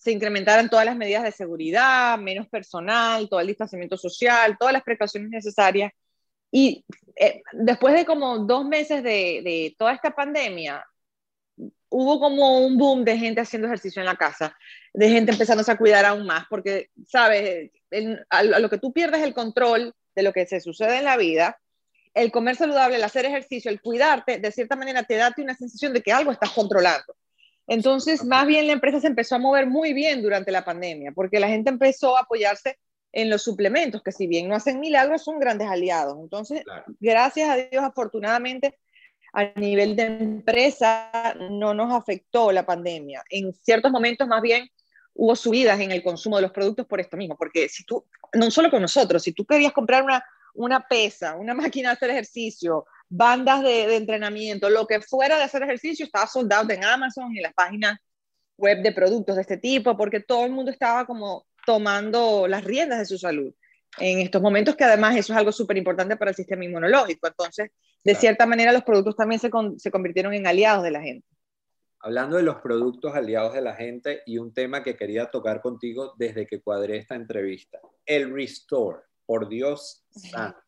se 0.00 0.12
incrementaran 0.12 0.70
todas 0.70 0.86
las 0.86 0.96
medidas 0.96 1.22
de 1.22 1.30
seguridad, 1.30 2.18
menos 2.18 2.48
personal, 2.48 3.28
todo 3.28 3.38
el 3.40 3.48
distanciamiento 3.48 3.98
social, 3.98 4.56
todas 4.58 4.72
las 4.72 4.82
precauciones 4.82 5.28
necesarias. 5.28 5.92
Y 6.50 6.86
eh, 7.16 7.42
después 7.52 7.94
de 7.94 8.06
como 8.06 8.38
dos 8.38 8.64
meses 8.64 9.02
de, 9.02 9.42
de, 9.44 9.76
toda 9.78 9.92
esta 9.92 10.10
pandemia, 10.14 10.82
hubo 11.90 12.18
como 12.18 12.60
un 12.66 12.78
boom 12.78 13.04
de 13.04 13.18
gente 13.18 13.42
haciendo 13.42 13.68
ejercicio 13.68 14.00
en 14.00 14.06
la 14.06 14.16
casa, 14.16 14.56
de 14.94 15.10
gente 15.10 15.32
empezándose 15.32 15.70
a 15.70 15.76
cuidar 15.76 16.06
aún 16.06 16.26
más, 16.26 16.46
porque, 16.48 16.88
sabes, 17.06 17.70
a, 18.30 18.38
a 18.38 18.58
lo 18.58 18.70
que 18.70 18.78
tú 18.78 18.94
pierdes 18.94 19.22
el 19.22 19.34
control 19.34 19.94
de 20.14 20.22
lo 20.22 20.32
que 20.32 20.46
se 20.46 20.62
sucede 20.62 20.96
en 20.96 21.04
la 21.04 21.18
vida, 21.18 21.60
el 22.14 22.32
comer 22.32 22.56
saludable, 22.56 22.96
el 22.96 23.04
hacer 23.04 23.26
ejercicio, 23.26 23.70
el 23.70 23.82
cuidarte, 23.82 24.38
de 24.38 24.50
cierta 24.50 24.76
manera 24.76 25.02
te 25.02 25.16
da 25.16 25.34
una 25.36 25.54
sensación 25.54 25.92
de 25.92 26.02
que 26.02 26.10
algo 26.10 26.32
estás 26.32 26.52
controlando. 26.52 27.14
Entonces, 27.70 28.24
más 28.24 28.48
bien 28.48 28.66
la 28.66 28.72
empresa 28.72 28.98
se 28.98 29.06
empezó 29.06 29.36
a 29.36 29.38
mover 29.38 29.64
muy 29.64 29.92
bien 29.92 30.22
durante 30.22 30.50
la 30.50 30.64
pandemia, 30.64 31.12
porque 31.12 31.38
la 31.38 31.46
gente 31.46 31.70
empezó 31.70 32.16
a 32.16 32.22
apoyarse 32.22 32.80
en 33.12 33.30
los 33.30 33.44
suplementos, 33.44 34.02
que 34.02 34.10
si 34.10 34.26
bien 34.26 34.48
no 34.48 34.56
hacen 34.56 34.80
milagros, 34.80 35.22
son 35.22 35.38
grandes 35.38 35.68
aliados. 35.68 36.18
Entonces, 36.20 36.64
gracias 36.98 37.48
a 37.48 37.56
Dios, 37.56 37.84
afortunadamente, 37.84 38.76
a 39.32 39.44
nivel 39.54 39.94
de 39.94 40.02
empresa 40.02 41.12
no 41.48 41.72
nos 41.72 41.94
afectó 41.94 42.50
la 42.50 42.66
pandemia. 42.66 43.22
En 43.30 43.52
ciertos 43.52 43.92
momentos, 43.92 44.26
más 44.26 44.42
bien, 44.42 44.68
hubo 45.14 45.36
subidas 45.36 45.78
en 45.78 45.92
el 45.92 46.02
consumo 46.02 46.36
de 46.36 46.42
los 46.42 46.50
productos 46.50 46.86
por 46.86 46.98
esto 46.98 47.16
mismo, 47.16 47.36
porque 47.36 47.68
si 47.68 47.84
tú, 47.84 48.04
no 48.34 48.50
solo 48.50 48.68
con 48.68 48.82
nosotros, 48.82 49.22
si 49.22 49.30
tú 49.30 49.44
querías 49.44 49.72
comprar 49.72 50.02
una, 50.02 50.24
una 50.54 50.88
pesa, 50.88 51.36
una 51.36 51.54
máquina 51.78 51.90
de 51.90 51.92
hacer 51.92 52.10
ejercicio, 52.10 52.84
bandas 53.10 53.62
de, 53.62 53.96
entrenamiento, 53.96 54.70
lo 54.70 54.86
que 54.86 55.00
fuera 55.00 55.36
de 55.36 55.42
hacer 55.42 55.62
ejercicio 55.64 56.06
estaba 56.06 56.26
soldado 56.26 56.70
en 56.70 56.84
Amazon 56.84 57.34
y 57.34 57.40
las 57.40 57.52
páginas 57.52 57.98
web 58.56 58.82
de 58.82 58.92
productos 58.92 59.34
de 59.34 59.42
este 59.42 59.56
tipo, 59.56 59.96
porque 59.96 60.20
todo 60.20 60.46
el 60.46 60.52
mundo 60.52 60.70
estaba 60.70 61.04
como 61.06 61.46
tomando 61.66 62.46
las 62.46 62.64
riendas 62.64 63.00
de 63.00 63.06
su 63.06 63.18
salud 63.18 63.52
en 63.98 64.20
estos 64.20 64.40
momentos, 64.40 64.76
que 64.76 64.84
además 64.84 65.16
eso 65.16 65.32
es 65.32 65.38
algo 65.38 65.50
súper 65.50 65.76
importante 65.76 66.16
para 66.16 66.30
el 66.30 66.36
sistema 66.36 66.64
inmunológico. 66.64 67.26
Entonces, 67.26 67.70
de 68.04 68.14
cierta 68.14 68.46
manera, 68.46 68.72
los 68.72 68.84
productos 68.84 69.16
también 69.16 69.40
se, 69.40 69.50
se 69.76 69.90
convirtieron 69.90 70.32
en 70.32 70.46
aliados 70.46 70.84
de 70.84 70.90
la 70.92 71.02
gente. 71.02 71.26
hablando 71.98 72.36
de 72.36 72.44
los 72.44 72.56
productos 72.62 73.14
aliados 73.14 73.52
de 73.54 73.60
la 73.60 73.74
gente 73.74 74.22
y 74.24 74.38
un 74.38 74.54
tema 74.54 74.84
que 74.84 74.96
quería 74.96 75.30
tocar 75.30 75.60
contigo 75.60 76.14
desde 76.16 76.46
que 76.46 76.62
cuadré 76.62 76.96
esta 76.98 77.16
entrevista, 77.16 77.80
el 78.06 78.32
Restore, 78.32 79.00
por 79.26 79.48
Dios 79.48 80.06
santo. 80.10 80.60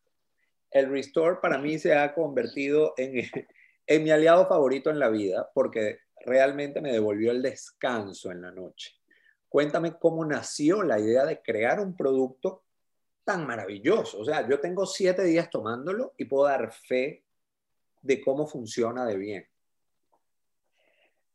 El 0.72 0.90
Restore 0.90 1.38
para 1.40 1.58
mí 1.58 1.78
se 1.78 1.94
ha 1.94 2.14
convertido 2.14 2.94
en, 2.96 4.02
mi 4.02 4.10
aliado 4.10 4.46
favorito 4.46 4.90
en 4.90 4.98
la 4.98 5.08
vida 5.08 5.50
porque 5.54 6.00
realmente 6.24 6.80
me 6.80 6.92
devolvió 6.92 7.30
el 7.30 7.42
descanso 7.42 8.30
en 8.30 8.42
la 8.42 8.50
noche. 8.50 8.92
Cuéntame 9.48 9.98
cómo 9.98 10.24
nació 10.24 10.82
la 10.82 10.98
idea 10.98 11.26
de 11.26 11.42
crear 11.42 11.78
un 11.78 11.94
producto 11.94 12.64
tan 13.24 13.46
maravilloso. 13.46 14.20
O 14.20 14.24
sea, 14.24 14.48
yo 14.48 14.58
tengo 14.60 14.86
siete 14.86 15.24
días 15.24 15.50
tomándolo 15.50 16.14
y 16.16 16.24
puedo 16.24 16.44
dar 16.44 16.72
fe 16.72 17.22
de 18.00 18.20
cómo 18.20 18.46
funciona 18.46 19.04
de 19.04 19.16
bien. 19.16 19.46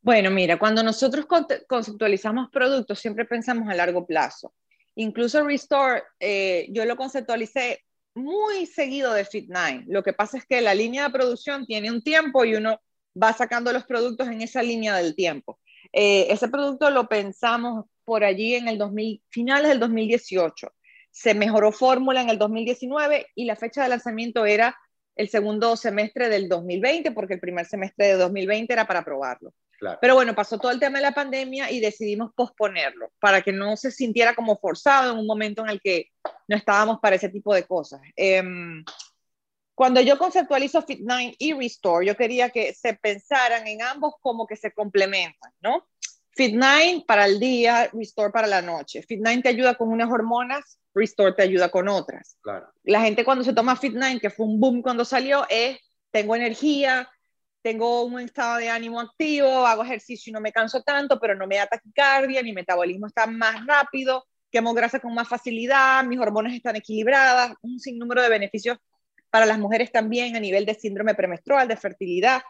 Bueno, 0.01 0.31
mira, 0.31 0.57
cuando 0.57 0.81
nosotros 0.83 1.27
conceptualizamos 1.67 2.49
productos, 2.49 2.99
siempre 2.99 3.25
pensamos 3.25 3.69
a 3.69 3.75
largo 3.75 4.05
plazo. 4.05 4.53
Incluso 4.95 5.43
Restore, 5.43 6.03
eh, 6.19 6.67
yo 6.71 6.85
lo 6.85 6.95
conceptualicé 6.95 7.83
muy 8.17 8.65
seguido 8.65 9.13
de 9.13 9.25
Fit9. 9.25 9.85
Lo 9.87 10.03
que 10.03 10.13
pasa 10.13 10.37
es 10.37 10.45
que 10.45 10.61
la 10.61 10.73
línea 10.73 11.03
de 11.03 11.13
producción 11.13 11.65
tiene 11.65 11.91
un 11.91 12.01
tiempo 12.01 12.43
y 12.43 12.55
uno 12.55 12.81
va 13.21 13.33
sacando 13.33 13.71
los 13.71 13.85
productos 13.85 14.27
en 14.27 14.41
esa 14.41 14.61
línea 14.61 14.95
del 14.95 15.15
tiempo. 15.15 15.59
Eh, 15.93 16.27
ese 16.29 16.47
producto 16.49 16.89
lo 16.89 17.07
pensamos 17.07 17.85
por 18.03 18.23
allí 18.23 18.55
en 18.55 18.67
el 18.67 18.77
2000, 18.77 19.23
finales 19.29 19.69
del 19.69 19.79
2018. 19.79 20.73
Se 21.11 21.33
mejoró 21.33 21.71
fórmula 21.71 22.21
en 22.21 22.29
el 22.29 22.37
2019 22.37 23.27
y 23.35 23.45
la 23.45 23.55
fecha 23.55 23.83
de 23.83 23.89
lanzamiento 23.89 24.45
era 24.45 24.77
el 25.15 25.29
segundo 25.29 25.75
semestre 25.75 26.29
del 26.29 26.47
2020, 26.47 27.11
porque 27.11 27.35
el 27.35 27.39
primer 27.39 27.65
semestre 27.65 28.07
de 28.07 28.13
2020 28.13 28.71
era 28.71 28.85
para 28.85 29.03
probarlo. 29.03 29.53
Pero 30.01 30.15
bueno, 30.15 30.33
pasó 30.33 30.57
todo 30.57 30.71
el 30.71 30.79
tema 30.79 30.97
de 30.97 31.03
la 31.03 31.13
pandemia 31.13 31.71
y 31.71 31.79
decidimos 31.79 32.31
posponerlo 32.33 33.11
para 33.19 33.41
que 33.41 33.51
no 33.51 33.77
se 33.77 33.91
sintiera 33.91 34.33
como 34.33 34.57
forzado 34.57 35.13
en 35.13 35.19
un 35.19 35.27
momento 35.27 35.63
en 35.63 35.69
el 35.69 35.81
que 35.81 36.09
no 36.47 36.55
estábamos 36.55 36.99
para 36.99 37.15
ese 37.15 37.29
tipo 37.29 37.53
de 37.53 37.63
cosas. 37.63 38.01
Em, 38.15 38.83
cuando 39.75 40.01
yo 40.01 40.17
conceptualizo 40.17 40.83
Fit9 40.83 41.35
y 41.37 41.53
Restore, 41.53 42.05
yo 42.05 42.17
quería 42.17 42.49
que 42.49 42.73
se 42.73 42.95
pensaran 42.95 43.67
en 43.67 43.83
ambos 43.83 44.15
como 44.21 44.47
que 44.47 44.55
se 44.55 44.71
complementan, 44.71 45.51
¿no? 45.61 45.87
Fit9 46.35 47.05
para 47.05 47.25
el 47.25 47.39
día, 47.39 47.89
Restore 47.93 48.31
para 48.31 48.47
la 48.47 48.61
noche. 48.61 49.03
Fit9 49.07 49.43
te 49.43 49.49
ayuda 49.49 49.75
con 49.75 49.89
unas 49.89 50.09
hormonas, 50.09 50.79
Restore 50.93 51.33
te 51.33 51.43
ayuda 51.43 51.69
con 51.69 51.87
otras. 51.87 52.37
Claro. 52.41 52.71
La 52.83 53.01
gente 53.01 53.23
cuando 53.23 53.43
se 53.43 53.53
toma 53.53 53.75
Fit9, 53.75 54.19
que 54.19 54.29
fue 54.29 54.45
un 54.45 54.59
boom 54.59 54.81
cuando 54.81 55.05
salió, 55.05 55.45
es 55.49 55.77
tengo 56.11 56.35
energía, 56.35 57.09
tengo 57.67 58.03
un 58.03 58.21
estado 58.21 58.59
de 58.59 58.69
ánimo 58.69 58.97
activo, 58.97 59.67
hago 59.67 59.83
ejercicio 59.83 60.29
y 60.29 60.33
no 60.33 60.39
me 60.39 60.53
canso 60.53 60.83
tanto, 60.83 61.19
pero 61.19 61.35
no 61.35 61.47
me 61.47 61.57
da 61.57 61.67
taquicardia, 61.67 62.41
mi 62.41 62.53
metabolismo 62.53 63.07
está 63.07 63.27
más 63.27 63.65
rápido, 63.65 64.25
quemo 64.49 64.73
grasa 64.73 65.01
con 65.01 65.13
más 65.13 65.27
facilidad, 65.27 66.05
mis 66.05 66.17
hormonas 66.17 66.53
están 66.53 66.77
equilibradas, 66.77 67.51
un 67.61 67.77
sinnúmero 67.77 68.21
de 68.21 68.29
beneficios 68.29 68.77
para 69.29 69.45
las 69.45 69.59
mujeres 69.59 69.91
también 69.91 70.37
a 70.37 70.39
nivel 70.39 70.65
de 70.65 70.75
síndrome 70.75 71.13
premenstrual, 71.13 71.67
de 71.67 71.75
fertilidad, 71.75 72.41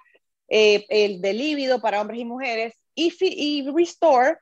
eh, 0.49 0.85
el 0.87 1.19
de 1.19 1.33
líbido 1.33 1.81
para 1.81 1.99
hombres 1.99 2.19
y 2.19 2.25
mujeres, 2.25 2.75
y, 2.93 3.11
y 3.19 3.67
Restore 3.71 4.37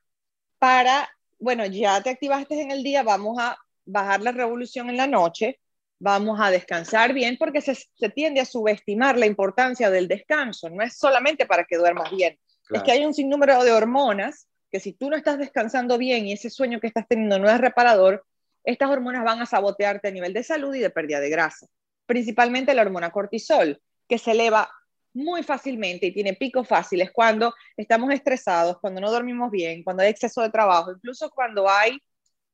para, 0.59 1.09
bueno, 1.39 1.65
ya 1.67 2.03
te 2.03 2.09
activaste 2.09 2.61
en 2.61 2.71
el 2.71 2.83
día, 2.83 3.01
vamos 3.01 3.37
a 3.39 3.57
bajar 3.85 4.19
la 4.19 4.33
revolución 4.33 4.89
en 4.89 4.97
la 4.97 5.07
noche, 5.07 5.57
vamos 5.99 6.39
a 6.41 6.51
descansar 6.51 7.13
bien 7.13 7.37
porque 7.37 7.61
se, 7.61 7.75
se, 7.75 8.09
tiende 8.09 8.41
a 8.41 8.45
subestimar 8.45 9.17
la 9.17 9.25
importancia 9.25 9.89
del 9.89 10.07
descanso. 10.07 10.69
No 10.69 10.83
es 10.83 10.97
solamente 10.97 11.45
para 11.45 11.63
que 11.63 11.77
duermas 11.77 12.11
bien, 12.11 12.37
es 12.69 12.83
que 12.83 12.91
hay 12.91 13.05
un 13.05 13.13
sinnúmero 13.13 13.63
de 13.63 13.71
hormonas 13.71 14.47
que 14.71 14.79
si 14.79 14.93
tú 14.93 15.09
no 15.09 15.15
estás 15.15 15.37
descansando 15.37 15.97
bien 15.97 16.25
y 16.25 16.33
ese 16.33 16.49
sueño 16.49 16.79
que 16.79 16.87
estás 16.87 17.07
teniendo 17.07 17.39
no 17.39 17.49
es 17.49 17.59
reparador, 17.59 18.25
estas 18.63 18.89
hormonas 18.89 19.23
van 19.23 19.41
a 19.41 19.45
sabotearte 19.45 20.07
a 20.07 20.11
nivel 20.11 20.33
de 20.33 20.43
salud 20.43 20.73
y 20.73 20.79
de 20.79 20.89
pérdida 20.89 21.19
de 21.19 21.29
grasa. 21.29 21.67
Principalmente 22.05 22.73
la 22.73 22.81
hormona 22.81 23.11
cortisol, 23.11 23.79
que 24.07 24.17
se 24.17 24.31
eleva 24.31 24.69
muy 25.13 25.43
fácilmente 25.43 26.07
y 26.07 26.13
tiene 26.13 26.33
picos 26.33 26.67
fáciles 26.67 27.11
cuando 27.11 27.53
estamos 27.77 28.11
estresados, 28.11 28.79
cuando 28.81 28.99
no 28.99 29.11
dormimos 29.11 29.49
bien, 29.49 29.83
cuando 29.83 30.03
hay 30.03 30.09
exceso 30.09 30.41
de 30.41 30.49
trabajo, 30.49 30.91
incluso 30.91 31.29
cuando 31.29 31.69
hay 31.69 31.97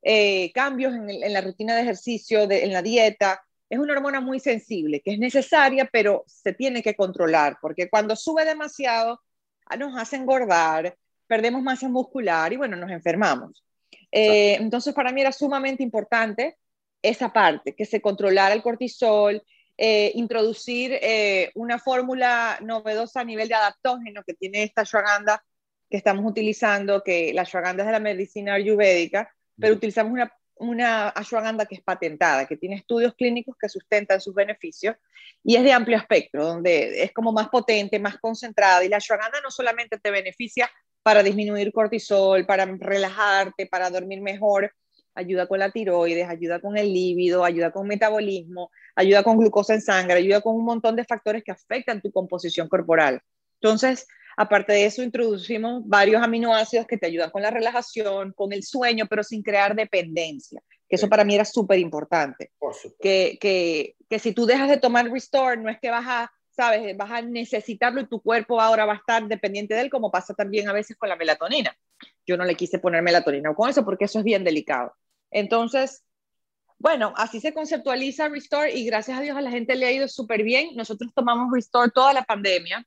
eh, 0.01 0.51
cambios 0.53 0.93
en, 0.93 1.33
la 1.33 1.41
rutina 1.41 1.75
de 1.75 1.81
ejercicio, 1.81 2.49
en 2.49 2.73
la 2.73 2.81
dieta. 2.81 3.43
Es 3.69 3.79
una 3.79 3.93
hormona 3.93 4.19
muy 4.19 4.39
sensible, 4.39 5.01
que 5.01 5.13
es 5.13 5.19
necesaria, 5.19 5.89
pero 5.91 6.23
se 6.27 6.53
tiene 6.53 6.83
que 6.83 6.95
controlar, 6.95 7.57
porque 7.61 7.89
cuando 7.89 8.15
sube 8.15 8.43
demasiado, 8.43 9.21
ah, 9.65 9.77
nos 9.77 9.97
hace 9.97 10.17
engordar, 10.17 10.97
perdemos 11.27 11.61
masa 11.61 11.87
muscular 11.87 12.51
y 12.51 12.57
bueno, 12.57 12.75
nos 12.75 12.91
enfermamos. 12.91 13.63
Eh, 14.11 14.55
entonces, 14.55 14.93
para 14.93 15.11
mí 15.11 15.21
era 15.21 15.31
sumamente 15.31 15.83
importante 15.83 16.57
esa 17.01 17.31
parte, 17.31 17.73
que 17.73 17.85
se 17.85 18.01
controlara 18.01 18.53
el 18.53 18.61
cortisol, 18.61 19.41
eh, 19.77 20.11
introducir 20.15 20.91
eh, 21.01 21.51
una 21.55 21.79
fórmula 21.79 22.59
novedosa 22.61 23.21
a 23.21 23.23
nivel 23.23 23.47
de 23.47 23.55
adaptógeno 23.55 24.21
que 24.23 24.33
tiene 24.33 24.63
esta 24.63 24.81
ashwagandha 24.81 25.43
que 25.89 25.97
estamos 25.97 26.29
utilizando, 26.29 27.01
que 27.03 27.33
la 27.33 27.41
ashwagandha 27.41 27.83
es 27.83 27.87
de 27.87 27.93
la 27.93 27.99
medicina 27.99 28.53
ayurvédica, 28.53 29.33
pero 29.61 29.75
utilizamos 29.75 30.19
una, 30.55 31.09
ashwagandha 31.09 31.65
que 31.65 31.75
es 31.75 31.81
patentada, 31.81 32.45
que 32.45 32.57
tiene 32.57 32.75
estudios 32.75 33.13
clínicos 33.15 33.55
que 33.59 33.69
sustentan 33.69 34.19
sus 34.19 34.35
beneficios 34.35 34.95
y 35.43 35.55
es 35.55 35.63
de 35.63 35.71
amplio 35.71 35.97
espectro, 35.97 36.45
donde 36.45 37.03
es 37.03 37.13
como 37.13 37.31
más 37.31 37.49
potente, 37.49 37.99
más 37.99 38.17
concentrada 38.17 38.83
y 38.83 38.89
la 38.89 38.97
ashwagandha 38.97 39.39
no 39.41 39.51
solamente 39.51 39.97
te 39.97 40.11
beneficia 40.11 40.69
para 41.03 41.23
disminuir 41.23 41.71
cortisol, 41.71 42.45
para 42.45 42.65
relajarte, 42.65 43.65
para 43.67 43.89
dormir 43.89 44.21
mejor, 44.21 44.71
ayuda 45.15 45.47
con 45.47 45.59
la 45.59 45.71
tiroides, 45.71 46.29
ayuda 46.29 46.59
con 46.59 46.77
el 46.77 46.93
líbido, 46.93 47.43
ayuda 47.43 47.71
con 47.71 47.87
metabolismo, 47.87 48.71
ayuda 48.95 49.23
con 49.23 49.37
glucosa 49.37 49.73
en 49.73 49.81
sangre, 49.81 50.15
ayuda 50.15 50.41
con 50.41 50.55
un 50.55 50.65
montón 50.65 50.95
de 50.95 51.05
factores 51.05 51.43
que 51.43 51.51
afectan 51.51 52.01
tu 52.01 52.11
composición 52.11 52.67
corporal. 52.67 53.21
Entonces, 53.61 54.07
aparte 54.37 54.73
de 54.73 54.85
eso, 54.85 55.03
introducimos 55.03 55.81
varios 55.85 56.21
aminoácidos 56.21 56.87
que 56.87 56.97
te 56.97 57.07
ayudan 57.07 57.31
con 57.31 57.41
la 57.41 57.51
relajación, 57.51 58.33
con 58.33 58.53
el 58.53 58.63
sueño, 58.63 59.05
pero 59.09 59.23
sin 59.23 59.43
crear 59.43 59.75
dependencia, 59.75 60.61
que 60.87 60.95
eso 60.95 61.09
para 61.09 61.23
mí 61.23 61.35
era 61.35 61.45
súper 61.45 61.79
importante. 61.79 62.51
Que, 62.99 63.37
que, 63.39 63.95
que 64.09 64.19
si 64.19 64.33
tú 64.33 64.45
dejas 64.45 64.69
de 64.69 64.77
tomar 64.77 65.09
Restore, 65.09 65.57
no 65.57 65.69
es 65.69 65.79
que 65.79 65.89
vas 65.89 66.05
a 66.07 66.31
sabes, 66.51 66.95
vas 66.97 67.11
a 67.11 67.21
necesitarlo 67.21 68.01
y 68.01 68.07
tu 68.07 68.21
cuerpo 68.21 68.59
ahora 68.59 68.85
va 68.85 68.93
a 68.93 68.97
estar 68.97 69.25
dependiente 69.27 69.73
de 69.73 69.81
él, 69.81 69.89
como 69.89 70.11
pasa 70.11 70.33
también 70.33 70.69
a 70.69 70.73
veces 70.73 70.97
con 70.97 71.09
la 71.09 71.15
melatonina. 71.15 71.75
Yo 72.25 72.37
no 72.37 72.43
le 72.43 72.55
quise 72.55 72.79
poner 72.79 73.01
melatonina 73.01 73.53
con 73.53 73.69
eso 73.69 73.85
porque 73.85 74.05
eso 74.05 74.19
es 74.19 74.25
bien 74.25 74.43
delicado. 74.43 74.93
Entonces, 75.31 76.03
bueno, 76.77 77.13
así 77.15 77.39
se 77.39 77.53
conceptualiza 77.53 78.27
Restore 78.27 78.73
y 78.73 78.85
gracias 78.85 79.17
a 79.17 79.21
Dios 79.21 79.37
a 79.37 79.41
la 79.41 79.51
gente 79.51 79.75
le 79.75 79.85
ha 79.85 79.91
ido 79.91 80.07
súper 80.07 80.43
bien. 80.43 80.75
Nosotros 80.75 81.11
tomamos 81.15 81.51
Restore 81.53 81.91
toda 81.91 82.13
la 82.13 82.23
pandemia 82.23 82.85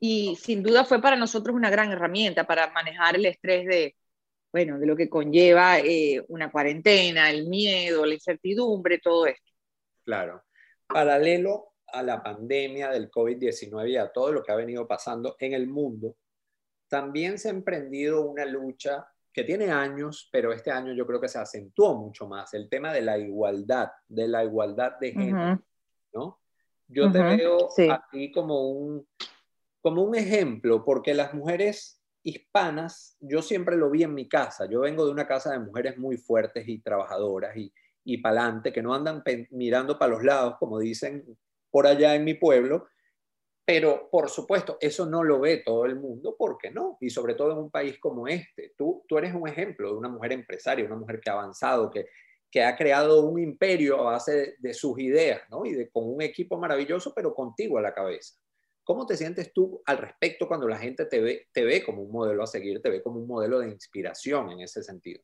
y 0.00 0.34
sin 0.36 0.62
duda 0.62 0.84
fue 0.84 1.00
para 1.00 1.16
nosotros 1.16 1.54
una 1.54 1.68
gran 1.68 1.92
herramienta 1.92 2.44
para 2.44 2.70
manejar 2.72 3.16
el 3.16 3.26
estrés 3.26 3.66
de, 3.66 3.96
bueno, 4.50 4.78
de 4.78 4.86
lo 4.86 4.96
que 4.96 5.10
conlleva 5.10 5.78
eh, 5.78 6.24
una 6.28 6.50
cuarentena, 6.50 7.30
el 7.30 7.46
miedo, 7.46 8.06
la 8.06 8.14
incertidumbre, 8.14 8.98
todo 8.98 9.26
esto. 9.26 9.52
Claro. 10.02 10.42
Paralelo 10.86 11.74
a 11.86 12.02
la 12.02 12.22
pandemia 12.22 12.90
del 12.90 13.10
COVID-19 13.10 13.90
y 13.90 13.96
a 13.96 14.10
todo 14.10 14.32
lo 14.32 14.42
que 14.42 14.52
ha 14.52 14.56
venido 14.56 14.88
pasando 14.88 15.36
en 15.38 15.52
el 15.52 15.66
mundo, 15.66 16.16
también 16.88 17.38
se 17.38 17.48
ha 17.48 17.52
emprendido 17.52 18.22
una 18.22 18.46
lucha 18.46 19.06
que 19.32 19.44
tiene 19.44 19.70
años, 19.70 20.28
pero 20.32 20.52
este 20.52 20.70
año 20.70 20.92
yo 20.94 21.06
creo 21.06 21.20
que 21.20 21.28
se 21.28 21.38
acentuó 21.38 21.94
mucho 21.94 22.26
más, 22.26 22.54
el 22.54 22.68
tema 22.68 22.92
de 22.92 23.02
la 23.02 23.18
igualdad, 23.18 23.90
de 24.08 24.26
la 24.26 24.42
igualdad 24.42 24.92
de 24.98 25.12
género, 25.12 25.62
¿no? 26.14 26.40
Yo 26.88 27.12
te 27.12 27.22
veo 27.22 27.68
aquí 27.92 28.32
como 28.32 28.70
un, 28.70 29.06
como 29.80 30.02
un 30.02 30.14
ejemplo, 30.14 30.84
porque 30.84 31.14
las 31.14 31.34
mujeres 31.34 32.02
hispanas, 32.22 33.16
yo 33.20 33.42
siempre 33.42 33.76
lo 33.76 33.90
vi 33.90 34.02
en 34.02 34.14
mi 34.14 34.28
casa, 34.28 34.66
yo 34.66 34.80
vengo 34.80 35.06
de 35.06 35.12
una 35.12 35.26
casa 35.26 35.52
de 35.52 35.58
mujeres 35.58 35.96
muy 35.98 36.16
fuertes 36.16 36.68
y 36.68 36.80
trabajadoras 36.80 37.56
y, 37.56 37.72
y 38.04 38.18
pa'lante, 38.18 38.72
que 38.72 38.82
no 38.82 38.94
andan 38.94 39.22
mirando 39.50 39.98
para 39.98 40.12
los 40.12 40.22
lados, 40.22 40.56
como 40.58 40.78
dicen 40.78 41.24
por 41.70 41.86
allá 41.86 42.14
en 42.14 42.24
mi 42.24 42.34
pueblo, 42.34 42.88
pero, 43.64 44.08
por 44.10 44.28
supuesto, 44.30 44.78
eso 44.80 45.06
no 45.06 45.22
lo 45.22 45.38
ve 45.38 45.58
todo 45.64 45.84
el 45.84 45.94
mundo, 45.94 46.34
¿por 46.36 46.58
qué 46.58 46.72
no? 46.72 46.98
Y 47.00 47.08
sobre 47.08 47.34
todo 47.34 47.52
en 47.52 47.58
un 47.58 47.70
país 47.70 48.00
como 48.00 48.26
este. 48.26 48.74
Tú, 48.76 49.04
tú 49.06 49.16
eres 49.16 49.32
un 49.32 49.46
ejemplo 49.46 49.92
de 49.92 49.96
una 49.96 50.08
mujer 50.08 50.32
empresaria, 50.32 50.84
una 50.86 50.96
mujer 50.96 51.20
que 51.20 51.30
ha 51.30 51.34
avanzado, 51.34 51.88
que, 51.88 52.06
que 52.50 52.64
ha 52.64 52.76
creado 52.76 53.24
un 53.24 53.38
imperio 53.38 54.00
a 54.00 54.12
base 54.12 54.56
de, 54.58 54.74
sus 54.74 54.98
ideas, 54.98 55.42
¿no? 55.50 55.64
Y 55.64 55.74
de, 55.74 55.88
con 55.88 56.12
un 56.12 56.20
equipo 56.20 56.58
maravilloso, 56.58 57.12
pero 57.14 57.32
contigo 57.32 57.78
a 57.78 57.82
la 57.82 57.94
cabeza. 57.94 58.34
¿Cómo 58.90 59.06
te 59.06 59.16
sientes 59.16 59.52
tú 59.52 59.80
al 59.86 59.98
respecto 59.98 60.48
cuando 60.48 60.66
la 60.66 60.76
gente 60.76 61.04
te 61.04 61.20
ve, 61.20 61.46
te 61.52 61.62
ve 61.62 61.84
como 61.84 62.02
un 62.02 62.10
modelo 62.10 62.42
a 62.42 62.46
seguir, 62.48 62.82
te 62.82 62.90
ve 62.90 63.00
como 63.00 63.20
un 63.20 63.28
modelo 63.28 63.60
de 63.60 63.68
inspiración 63.68 64.50
en 64.50 64.62
ese 64.62 64.82
sentido? 64.82 65.22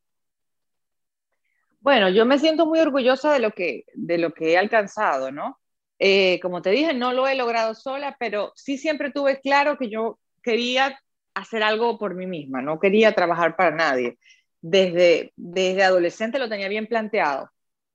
Bueno, 1.80 2.08
yo 2.08 2.24
me 2.26 2.38
siento 2.38 2.64
muy 2.64 2.78
orgullosa 2.78 3.32
de 3.32 3.40
lo 3.40 3.50
que, 3.50 3.82
de 3.94 4.18
lo 4.18 4.32
que 4.32 4.52
he 4.52 4.56
alcanzado, 4.56 5.32
¿no? 5.32 5.58
Eh, 5.98 6.38
como 6.42 6.62
te 6.62 6.70
dije, 6.70 6.94
no 6.94 7.12
lo 7.12 7.26
he 7.26 7.34
logrado 7.34 7.74
sola, 7.74 8.16
pero 8.20 8.52
sí 8.54 8.78
siempre 8.78 9.10
tuve 9.10 9.40
claro 9.40 9.76
que 9.76 9.90
yo 9.90 10.20
quería 10.44 10.96
hacer 11.34 11.64
algo 11.64 11.98
por 11.98 12.14
mí 12.14 12.28
misma, 12.28 12.62
no 12.62 12.78
quería 12.78 13.16
trabajar 13.16 13.56
para 13.56 13.72
nadie. 13.74 14.16
Desde, 14.60 15.32
desde 15.34 15.82
adolescente 15.82 16.38
lo 16.38 16.48
tenía 16.48 16.68
bien 16.68 16.86
planteado. 16.86 17.50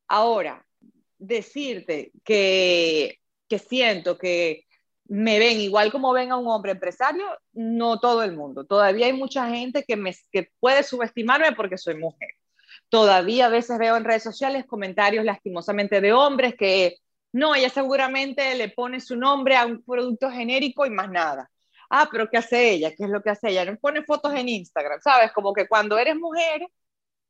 Ahora, 0.10 0.66
decirte 1.18 2.12
que, 2.26 3.22
que 3.48 3.58
siento 3.58 4.18
que 4.18 4.66
me 5.12 5.40
ven 5.40 5.60
igual 5.60 5.92
como 5.92 6.14
ven 6.14 6.32
a 6.32 6.38
un 6.38 6.48
hombre 6.48 6.72
empresario, 6.72 7.26
no 7.52 8.00
todo 8.00 8.24
el 8.24 8.34
mundo. 8.34 8.66
Todavía 8.66 9.08
hay 9.08 9.14
mucha 9.14 9.50
gente 9.50 9.84
que, 9.84 9.98
me, 9.98 10.16
que 10.32 10.50
puede 10.62 10.84
subestimarme 10.84 11.52
porque 11.52 11.78
soy 11.78 11.96
mujer. 11.96 12.30
Todavía 12.88 13.48
a 13.48 13.50
veces 13.50 13.78
veo 13.78 13.98
en 13.98 14.06
redes 14.06 14.24
sociales 14.24 14.66
comentarios 14.66 15.26
lastimosamente 15.26 16.00
de 16.00 16.14
hombres 16.14 16.56
que 16.56 16.96
no, 17.34 17.56
ella 17.56 17.70
seguramente 17.70 18.56
le 18.56 18.70
pone 18.70 19.02
su 19.02 19.18
nombre 19.18 19.58
a 19.58 19.66
un 19.66 19.84
producto 19.84 20.32
genérico 20.32 20.86
y 20.86 20.90
más 20.92 21.10
nada. 21.12 21.52
Ah, 21.90 22.08
pero 22.10 22.30
¿qué 22.30 22.38
hace 22.38 22.72
ella? 22.72 22.92
¿Qué 22.96 23.04
es 23.04 23.10
lo 23.10 23.22
que 23.22 23.32
hace 23.32 23.50
ella? 23.50 23.66
No 23.66 23.76
pone 23.78 24.04
fotos 24.04 24.34
en 24.34 24.48
Instagram, 24.48 25.02
¿sabes? 25.02 25.34
Como 25.34 25.54
que 25.54 25.68
cuando 25.68 25.98
eres 25.98 26.16
mujer, 26.16 26.66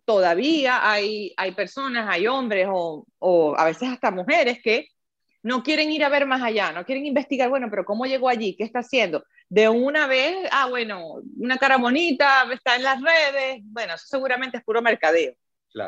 todavía 0.05 0.87
hay, 0.87 1.33
hay 1.35 1.51
personas, 1.53 2.07
hay 2.07 2.27
hombres 2.27 2.67
o, 2.71 3.07
o 3.17 3.55
a 3.57 3.65
veces 3.65 3.89
hasta 3.89 4.11
mujeres 4.11 4.59
que 4.63 4.87
no 5.43 5.63
quieren 5.63 5.91
ir 5.91 6.03
a 6.03 6.09
ver 6.09 6.25
más 6.25 6.41
allá, 6.41 6.71
no 6.71 6.85
quieren 6.85 7.05
investigar, 7.05 7.49
bueno, 7.49 7.67
pero 7.69 7.85
¿cómo 7.85 8.05
llegó 8.05 8.29
allí? 8.29 8.55
¿Qué 8.55 8.63
está 8.63 8.79
haciendo? 8.79 9.23
De 9.49 9.69
una 9.69 10.07
vez, 10.07 10.47
ah, 10.51 10.67
bueno, 10.69 11.21
una 11.37 11.57
cara 11.57 11.77
bonita, 11.77 12.47
está 12.51 12.75
en 12.75 12.83
las 12.83 13.01
redes, 13.01 13.61
bueno, 13.63 13.95
eso 13.95 14.05
seguramente 14.07 14.57
es 14.57 14.63
puro 14.63 14.81
mercadeo. 14.81 15.33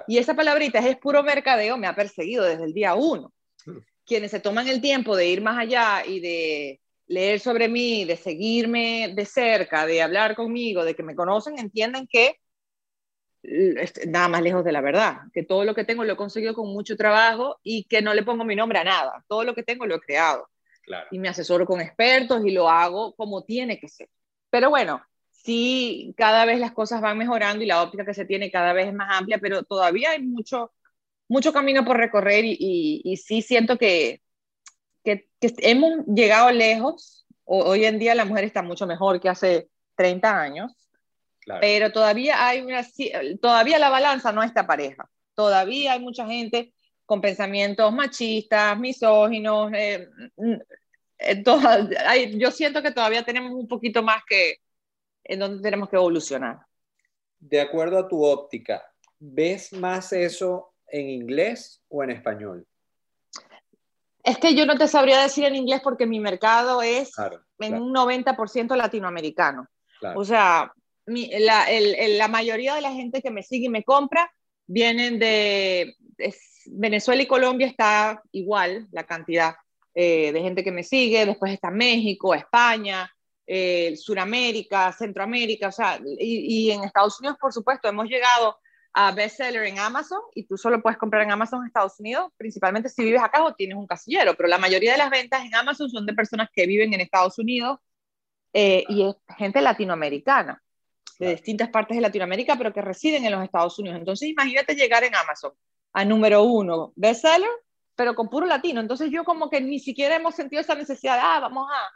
Y 0.08 0.18
esa 0.18 0.34
palabrita 0.34 0.80
es 0.80 0.98
puro 0.98 1.24
mercadeo, 1.24 1.78
me 1.78 1.88
ha 1.88 1.96
perseguido 1.96 2.46
desde 2.46 2.64
el 2.64 2.74
día 2.74 2.96
uno. 2.96 3.34
Hmm. 3.66 3.80
Quienes 4.06 4.32
se 4.32 4.40
toman 4.40 4.68
el 4.68 4.82
tiempo 4.82 5.16
de 5.16 5.28
ir 5.28 5.42
más 5.42 5.58
allá 5.58 6.06
y 6.06 6.20
de 6.20 6.82
leer 7.08 7.40
sobre 7.40 7.68
mí, 7.68 8.06
de 8.06 8.16
seguirme 8.16 9.14
de 9.14 9.26
cerca, 9.26 9.86
de 9.86 10.02
hablar 10.02 10.36
conmigo, 10.36 10.84
de 10.84 10.96
que 10.96 11.04
me 11.04 11.16
conocen, 11.16 11.60
entienden 11.60 12.08
que 12.08 12.38
nada 14.08 14.30
más 14.30 14.42
lejos 14.42 14.64
de 14.64 14.72
la 14.72 14.82
verdad, 14.82 15.18
que 15.34 15.44
todo 15.44 15.66
lo 15.66 15.76
que 15.76 15.84
tengo 15.84 16.04
lo 16.04 16.14
he 16.14 16.18
conseguido 16.18 16.54
con 16.54 16.68
mucho 16.70 16.96
trabajo 16.96 17.60
y 17.62 17.84
que 17.86 18.02
no 18.02 18.14
le 18.14 18.24
pongo 18.24 18.46
mi 18.46 18.56
nombre 18.56 18.80
a 18.80 18.84
nada, 18.84 19.24
todo 19.28 19.44
lo 19.44 19.54
que 19.54 19.64
tengo 19.64 19.86
lo 19.86 19.96
he 19.96 20.00
creado. 20.00 20.50
Y 21.12 21.20
me 21.20 21.30
asesoro 21.30 21.66
con 21.66 21.80
expertos 21.80 22.46
y 22.46 22.52
lo 22.52 22.70
hago 22.70 23.14
como 23.16 23.44
tiene 23.44 23.80
que 23.80 23.88
ser. 23.88 24.10
Pero 24.50 24.70
bueno, 24.70 25.02
sí, 25.32 26.14
cada 26.18 26.46
vez 26.46 26.60
las 26.60 26.74
cosas 26.74 27.02
van 27.02 27.18
mejorando 27.18 27.64
y 27.64 27.68
la 27.68 27.82
óptica 27.82 28.06
que 28.06 28.14
se 28.14 28.26
tiene 28.26 28.52
cada 28.52 28.74
vez 28.74 28.88
es 28.88 28.94
más 28.94 29.18
amplia, 29.18 29.38
pero 29.40 29.64
todavía 29.64 30.12
hay 30.12 30.22
mucho, 30.22 30.74
mucho 31.28 31.54
camino 31.54 31.86
por 31.86 31.98
recorrer 31.98 32.44
y, 32.46 33.02
y, 33.04 33.18
sí 33.18 33.42
siento 33.42 33.78
que, 33.78 34.22
que, 35.04 35.30
hemos 35.40 36.06
llegado 36.06 36.52
lejos. 36.52 37.26
hoy 37.46 37.86
en 37.86 38.00
día 38.00 38.16
la 38.16 38.26
mujer 38.26 38.46
está 38.46 38.62
mucho 38.62 38.86
mejor 38.88 39.22
que 39.22 39.30
hace 39.30 39.70
30 39.96 40.42
años 40.42 40.84
pero 41.60 41.92
todavía 41.92 42.48
hay 42.48 42.62
una, 42.62 42.86
todavía 43.42 43.80
la 43.80 43.90
balanza 43.90 44.32
no 44.32 44.44
está 44.44 44.66
pareja. 44.66 45.10
Todavía 45.34 45.94
hay 45.94 46.00
mucha 46.00 46.26
gente 46.26 46.74
con 47.06 47.22
pensamientos 47.22 47.92
machistas, 47.94 48.78
misóginos. 48.80 49.72
Eh, 49.74 50.08
eh, 51.18 52.38
yo 52.38 52.52
siento 52.52 52.82
que 52.82 52.92
todavía 52.92 53.24
tenemos 53.24 53.52
un 53.52 53.68
poquito 53.68 54.04
más 54.04 54.24
que 54.28 54.58
en 55.24 55.40
donde 55.40 55.62
tenemos 55.62 55.90
que 55.90 55.96
evolucionar. 55.96 56.60
De 57.40 57.62
acuerdo 57.62 57.98
a 58.00 58.08
tu 58.08 58.24
óptica, 58.24 58.84
¿ves 59.20 59.74
más 59.74 60.14
eso 60.14 60.74
en 60.88 61.10
inglés 61.10 61.82
o 61.90 62.04
en 62.04 62.12
español? 62.12 62.68
Es 64.24 64.38
que 64.38 64.56
yo 64.56 64.66
no 64.66 64.78
te 64.78 64.88
sabría 64.88 65.22
decir 65.22 65.44
en 65.44 65.56
inglés 65.56 65.82
porque 65.84 66.06
mi 66.06 66.20
mercado 66.20 66.82
es 66.82 67.12
en 67.60 67.82
un 67.82 67.94
90% 67.94 68.76
latinoamericano. 68.76 69.68
O 70.16 70.24
sea, 70.24 70.74
la, 71.06 72.28
mayoría 72.28 72.76
de 72.76 72.82
la 72.82 72.92
gente 72.92 73.22
que 73.22 73.32
me 73.32 73.44
sigue 73.44 73.66
y 73.66 73.70
me 73.70 73.84
compra 73.84 74.32
vienen 74.66 75.20
de 75.20 75.96
Venezuela 76.68 77.22
y 77.22 77.28
Colombia 77.28 77.68
está 77.68 78.22
igual 78.32 78.88
la 78.92 79.04
cantidad 79.04 79.56
eh, 79.94 80.32
de 80.32 80.42
gente 80.42 80.64
que 80.64 80.72
me 80.72 80.84
sigue, 80.84 81.26
después 81.26 81.54
está 81.54 81.70
México, 81.70 82.34
España, 82.34 83.12
eh, 83.46 83.96
Suramérica, 83.98 84.92
Centroamérica, 84.92 85.68
o 85.68 85.72
sea, 85.72 86.00
y, 86.18 86.72
en 86.72 86.84
Estados 86.84 87.20
Unidos, 87.20 87.38
por 87.40 87.54
supuesto, 87.54 87.88
hemos 87.90 88.08
llegado 88.08 88.58
a 88.94 89.12
bestseller 89.12 89.64
en 89.64 89.80
Amazon 89.80 90.22
y 90.34 90.46
tú 90.46 90.56
solo 90.56 90.82
puedes 90.82 90.98
comprar 90.98 91.24
en 91.24 91.32
Amazon 91.32 91.62
en 91.62 91.68
Estados 91.68 92.00
Unidos, 92.00 92.32
principalmente 92.38 92.90
si 92.90 93.04
vives 93.04 93.22
acá 93.22 93.44
o 93.44 93.54
tienes 93.54 93.78
un 93.78 93.88
casillero, 93.88 94.36
pero 94.36 94.48
la 94.50 94.58
mayoría 94.58 94.94
de 94.94 95.00
las 95.00 95.10
ventas 95.10 95.44
en 95.44 95.54
Amazon 95.56 95.90
son 95.90 96.06
de 96.06 96.14
personas 96.14 96.50
que 96.54 96.66
viven 96.68 96.94
en 96.94 97.02
Estados 97.02 97.38
Unidos 97.40 97.80
eh, 98.54 98.84
y 98.88 99.08
es 99.08 99.16
gente 99.38 99.62
latinoamericana 99.62 100.62
de 101.20 101.32
distintas 101.32 101.70
partes 101.70 101.96
de 101.96 102.02
Latinoamérica, 102.02 102.58
pero 102.58 102.74
que 102.74 102.82
residen 102.82 103.26
en 103.26 103.32
los 103.32 103.44
Estados 103.44 103.78
Unidos. 103.80 104.00
Entonces, 104.00 104.30
imagínate 104.30 104.76
llegar 104.76 105.04
en 105.04 105.16
Amazon 105.16 105.52
a 105.94 106.06
número 106.06 106.44
uno, 106.44 106.92
bestseller, 106.96 107.50
pero 107.96 108.16
con 108.16 108.30
puro 108.30 108.46
latino. 108.46 108.82
Entonces, 108.82 109.12
yo 109.12 109.24
como 109.24 109.50
que 109.50 109.62
ni 109.62 109.80
siquiera 109.80 110.16
hemos 110.16 110.36
sentido 110.36 110.62
esa 110.62 110.76
necesidad 110.76 111.16
de, 111.16 111.22
ah, 111.24 111.40
vamos 111.40 111.68
a, 111.72 111.92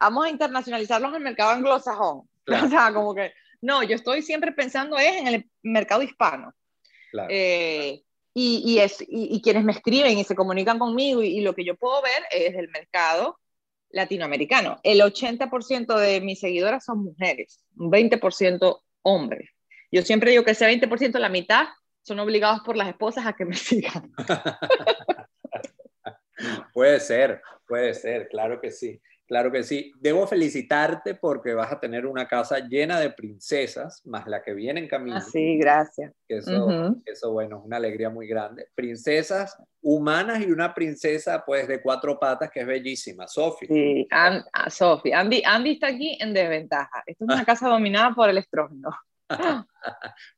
vamos 0.00 0.26
a 0.26 0.30
internacionalizarlos 0.30 1.10
en 1.10 1.16
el 1.16 1.22
mercado 1.22 1.50
anglosajón. 1.50 2.28
O 2.48 2.68
sea, 2.68 2.94
como 2.94 3.12
que, 3.12 3.32
no, 3.60 3.82
yo 3.82 3.96
estoy 3.96 4.22
siempre 4.22 4.52
pensando 4.52 4.96
en 4.98 5.26
el 5.26 5.50
mercado 5.62 6.02
hispano. 6.02 6.52
Eh, 7.28 8.02
y, 8.32 8.62
y, 8.64 8.78
es, 8.78 9.02
y, 9.08 9.40
quienes 9.40 9.64
me 9.64 9.72
escriben 9.72 10.16
y 10.16 10.22
se 10.22 10.36
comunican 10.36 10.78
conmigo 10.78 11.22
y, 11.22 11.38
y, 11.38 11.40
lo 11.40 11.54
que 11.54 11.64
yo 11.64 11.74
puedo 11.74 12.00
ver 12.02 12.22
es 12.30 12.54
el 12.54 12.68
mercado 12.68 13.40
latinoamericano. 13.96 14.78
El 14.82 15.00
80% 15.00 15.98
de 15.98 16.20
mis 16.20 16.38
seguidoras 16.38 16.84
son 16.84 17.02
mujeres, 17.02 17.64
un 17.76 17.90
20% 17.90 18.80
hombres. 19.02 19.50
Yo 19.90 20.02
siempre 20.02 20.30
digo 20.30 20.44
que 20.44 20.52
ese 20.52 20.66
20%, 20.66 21.18
la 21.18 21.28
mitad, 21.28 21.66
son 22.02 22.20
obligados 22.20 22.60
por 22.60 22.76
las 22.76 22.88
esposas 22.88 23.26
a 23.26 23.32
que 23.32 23.46
me 23.46 23.56
sigan. 23.56 24.12
puede 26.74 27.00
ser, 27.00 27.40
puede 27.66 27.94
ser, 27.94 28.28
claro 28.28 28.60
que 28.60 28.70
sí. 28.70 29.00
Claro 29.26 29.50
que 29.50 29.64
sí. 29.64 29.92
Debo 29.98 30.24
felicitarte 30.28 31.16
porque 31.16 31.52
vas 31.52 31.72
a 31.72 31.80
tener 31.80 32.06
una 32.06 32.28
casa 32.28 32.60
llena 32.60 33.00
de 33.00 33.10
princesas, 33.10 34.06
más 34.06 34.28
la 34.28 34.40
que 34.40 34.54
viene 34.54 34.78
en 34.78 34.86
camino. 34.86 35.16
Ah, 35.16 35.20
sí, 35.20 35.58
gracias. 35.58 36.12
Eso, 36.28 36.94
eso, 37.04 37.32
bueno, 37.32 37.58
es 37.58 37.64
una 37.64 37.78
alegría 37.78 38.08
muy 38.08 38.28
grande. 38.28 38.68
Princesas 38.76 39.60
humanas 39.88 40.40
y 40.40 40.50
una 40.50 40.74
princesa, 40.74 41.44
pues, 41.46 41.68
de 41.68 41.80
cuatro 41.80 42.18
patas 42.18 42.50
que 42.50 42.58
es 42.58 42.66
bellísima, 42.66 43.28
Sophie. 43.28 43.68
Sí, 43.68 44.08
ah, 44.10 44.42
Sophie. 44.68 45.14
Andy, 45.14 45.44
Andy 45.46 45.74
está 45.74 45.86
aquí 45.86 46.18
en 46.20 46.34
desventaja. 46.34 47.04
Esta 47.06 47.24
es 47.24 47.30
una 47.30 47.44
casa 47.46 47.68
dominada 47.68 48.12
por 48.12 48.28
el 48.28 48.38
estrógeno. 48.38 48.90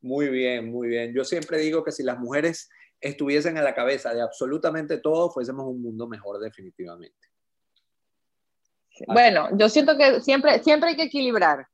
muy 0.03 0.29
bien, 0.29 0.71
muy 0.71 0.89
bien. 0.89 1.15
Yo 1.15 1.25
siempre 1.25 1.57
digo 1.59 1.83
que 1.83 1.93
si 1.93 2.03
las 2.03 2.19
mujeres 2.19 2.69
estuviesen 3.01 3.57
a 3.57 3.63
la 3.63 3.75
cabeza 3.75 4.13
de 4.13 4.21
absolutamente 4.21 4.99
todo, 4.99 5.31
fuésemos 5.31 5.65
un 5.65 5.81
mundo 5.81 6.07
mejor 6.07 6.39
definitivamente. 6.41 7.17
Bueno, 9.07 9.49
yo 9.57 9.71
siento 9.71 9.97
que 9.97 10.21
siempre, 10.21 10.63
siempre 10.63 10.91
hay 10.91 10.97
que 10.97 11.05
equilibrar. 11.05 11.67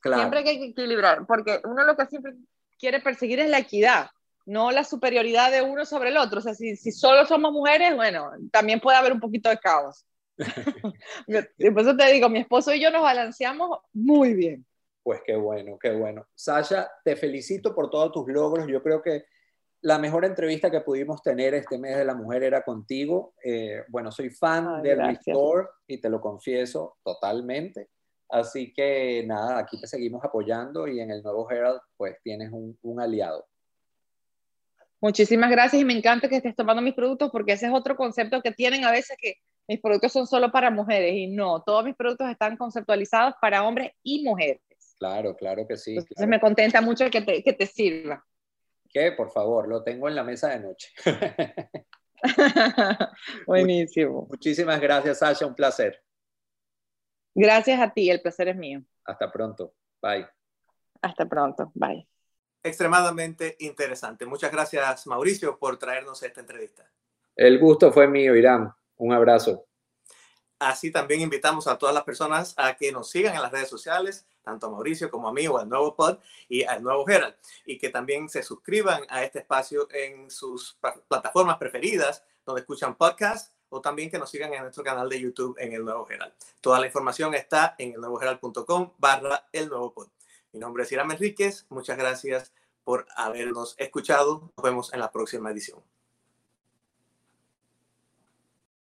Siempre 0.00 0.38
hay 0.38 0.44
que 0.44 0.64
equilibrar, 0.66 1.26
porque 1.26 1.60
uno 1.64 1.82
lo 1.82 1.96
que 1.96 2.06
siempre 2.06 2.34
quiere 2.78 3.00
perseguir 3.00 3.40
es 3.40 3.50
la 3.50 3.58
equidad, 3.58 4.10
no 4.50 4.72
la 4.72 4.82
superioridad 4.82 5.52
de 5.52 5.62
uno 5.62 5.86
sobre 5.86 6.08
el 6.08 6.16
otro. 6.16 6.40
O 6.40 6.42
sea, 6.42 6.54
si, 6.54 6.74
si 6.74 6.90
solo 6.90 7.24
somos 7.24 7.52
mujeres, 7.52 7.94
bueno, 7.94 8.32
también 8.50 8.80
puede 8.80 8.98
haber 8.98 9.12
un 9.12 9.20
poquito 9.20 9.48
de 9.48 9.58
caos. 9.58 10.04
por 11.26 11.80
eso 11.80 11.96
te 11.96 12.12
digo, 12.12 12.28
mi 12.28 12.40
esposo 12.40 12.74
y 12.74 12.80
yo 12.80 12.90
nos 12.90 13.02
balanceamos 13.02 13.78
muy 13.92 14.34
bien. 14.34 14.66
Pues 15.04 15.20
qué 15.24 15.36
bueno, 15.36 15.78
qué 15.78 15.92
bueno. 15.92 16.26
Sasha, 16.34 16.90
te 17.04 17.14
felicito 17.14 17.72
por 17.74 17.90
todos 17.90 18.10
tus 18.10 18.26
logros. 18.26 18.66
Yo 18.66 18.82
creo 18.82 19.00
que 19.00 19.24
la 19.82 19.98
mejor 19.98 20.24
entrevista 20.24 20.68
que 20.68 20.80
pudimos 20.80 21.22
tener 21.22 21.54
este 21.54 21.78
mes 21.78 21.96
de 21.96 22.04
la 22.04 22.14
mujer 22.14 22.42
era 22.42 22.62
contigo. 22.62 23.34
Eh, 23.44 23.84
bueno, 23.86 24.10
soy 24.10 24.30
fan 24.30 24.82
de 24.82 24.96
Restore 24.96 25.68
y 25.86 26.00
te 26.00 26.10
lo 26.10 26.20
confieso 26.20 26.98
totalmente. 27.04 27.88
Así 28.28 28.72
que 28.72 29.22
nada, 29.26 29.58
aquí 29.58 29.80
te 29.80 29.86
seguimos 29.86 30.24
apoyando 30.24 30.88
y 30.88 30.98
en 30.98 31.12
el 31.12 31.22
nuevo 31.22 31.48
Herald 31.48 31.80
pues 31.96 32.16
tienes 32.22 32.50
un, 32.50 32.76
un 32.82 33.00
aliado. 33.00 33.46
Muchísimas 35.00 35.50
gracias 35.50 35.80
y 35.80 35.84
me 35.84 35.94
encanta 35.94 36.28
que 36.28 36.36
estés 36.36 36.54
tomando 36.54 36.82
mis 36.82 36.94
productos 36.94 37.30
porque 37.30 37.52
ese 37.52 37.66
es 37.66 37.72
otro 37.72 37.96
concepto 37.96 38.42
que 38.42 38.52
tienen 38.52 38.84
a 38.84 38.90
veces 38.90 39.16
que 39.20 39.36
mis 39.66 39.80
productos 39.80 40.12
son 40.12 40.26
solo 40.26 40.52
para 40.52 40.70
mujeres 40.70 41.14
y 41.14 41.28
no, 41.28 41.62
todos 41.62 41.84
mis 41.84 41.96
productos 41.96 42.28
están 42.28 42.56
conceptualizados 42.56 43.34
para 43.40 43.62
hombres 43.62 43.92
y 44.02 44.24
mujeres. 44.24 44.60
Claro, 44.98 45.34
claro 45.36 45.66
que 45.66 45.76
sí. 45.76 45.96
Entonces 45.96 46.28
me 46.28 46.40
contenta 46.40 46.80
mucho 46.80 47.08
que 47.10 47.22
te, 47.22 47.42
que 47.42 47.52
te 47.52 47.66
sirva 47.66 48.24
que 48.90 49.12
por 49.12 49.30
favor, 49.30 49.68
lo 49.68 49.82
tengo 49.82 50.08
en 50.08 50.16
la 50.16 50.24
mesa 50.24 50.48
de 50.48 50.60
noche. 50.60 50.88
Buenísimo. 53.46 54.26
Muchísimas 54.28 54.80
gracias, 54.80 55.18
Sasha, 55.18 55.46
un 55.46 55.54
placer. 55.54 56.02
Gracias 57.34 57.80
a 57.80 57.92
ti, 57.92 58.10
el 58.10 58.20
placer 58.20 58.48
es 58.48 58.56
mío. 58.56 58.82
Hasta 59.04 59.30
pronto. 59.30 59.74
Bye. 60.02 60.26
Hasta 61.00 61.26
pronto. 61.26 61.70
Bye. 61.74 62.06
Extremadamente 62.62 63.56
interesante. 63.60 64.26
Muchas 64.26 64.52
gracias, 64.52 65.06
Mauricio, 65.06 65.58
por 65.58 65.78
traernos 65.78 66.22
esta 66.22 66.40
entrevista. 66.40 66.90
El 67.34 67.58
gusto 67.58 67.92
fue 67.92 68.06
mío, 68.06 68.36
Irán. 68.36 68.74
Un 68.96 69.12
abrazo. 69.12 69.64
Así 70.58 70.90
también 70.90 71.22
invitamos 71.22 71.66
a 71.66 71.78
todas 71.78 71.94
las 71.94 72.04
personas 72.04 72.52
a 72.58 72.76
que 72.76 72.92
nos 72.92 73.08
sigan 73.08 73.34
en 73.34 73.40
las 73.40 73.50
redes 73.50 73.70
sociales, 73.70 74.26
tanto 74.42 74.66
a 74.66 74.70
Mauricio 74.70 75.10
como 75.10 75.26
a 75.26 75.32
mí 75.32 75.46
o 75.46 75.56
al 75.56 75.66
nuevo 75.66 75.96
pod 75.96 76.18
y 76.50 76.64
al 76.64 76.82
nuevo 76.82 77.08
Herald, 77.08 77.34
y 77.64 77.78
que 77.78 77.88
también 77.88 78.28
se 78.28 78.42
suscriban 78.42 79.04
a 79.08 79.24
este 79.24 79.38
espacio 79.38 79.88
en 79.90 80.30
sus 80.30 80.78
plataformas 81.08 81.56
preferidas 81.56 82.22
donde 82.44 82.60
escuchan 82.60 82.94
podcasts 82.94 83.54
o 83.70 83.80
también 83.80 84.10
que 84.10 84.18
nos 84.18 84.30
sigan 84.30 84.52
en 84.52 84.60
nuestro 84.60 84.84
canal 84.84 85.08
de 85.08 85.18
YouTube 85.18 85.56
en 85.58 85.72
el 85.72 85.82
nuevo 85.82 86.06
Herald. 86.10 86.34
Toda 86.60 86.78
la 86.78 86.86
información 86.86 87.34
está 87.34 87.74
en 87.78 87.94
el 87.94 88.00
herald.com 88.20 88.92
barra 88.98 89.48
el 89.52 89.66
nuevo 89.70 89.94
pod. 89.94 90.08
Mi 90.52 90.58
nombre 90.58 90.82
es 90.82 90.90
Irán 90.90 91.10
Enríquez, 91.12 91.66
muchas 91.68 91.96
gracias 91.96 92.52
por 92.82 93.06
habernos 93.14 93.76
escuchado. 93.78 94.52
Nos 94.56 94.64
vemos 94.64 94.92
en 94.92 94.98
la 94.98 95.12
próxima 95.12 95.50
edición. 95.50 95.80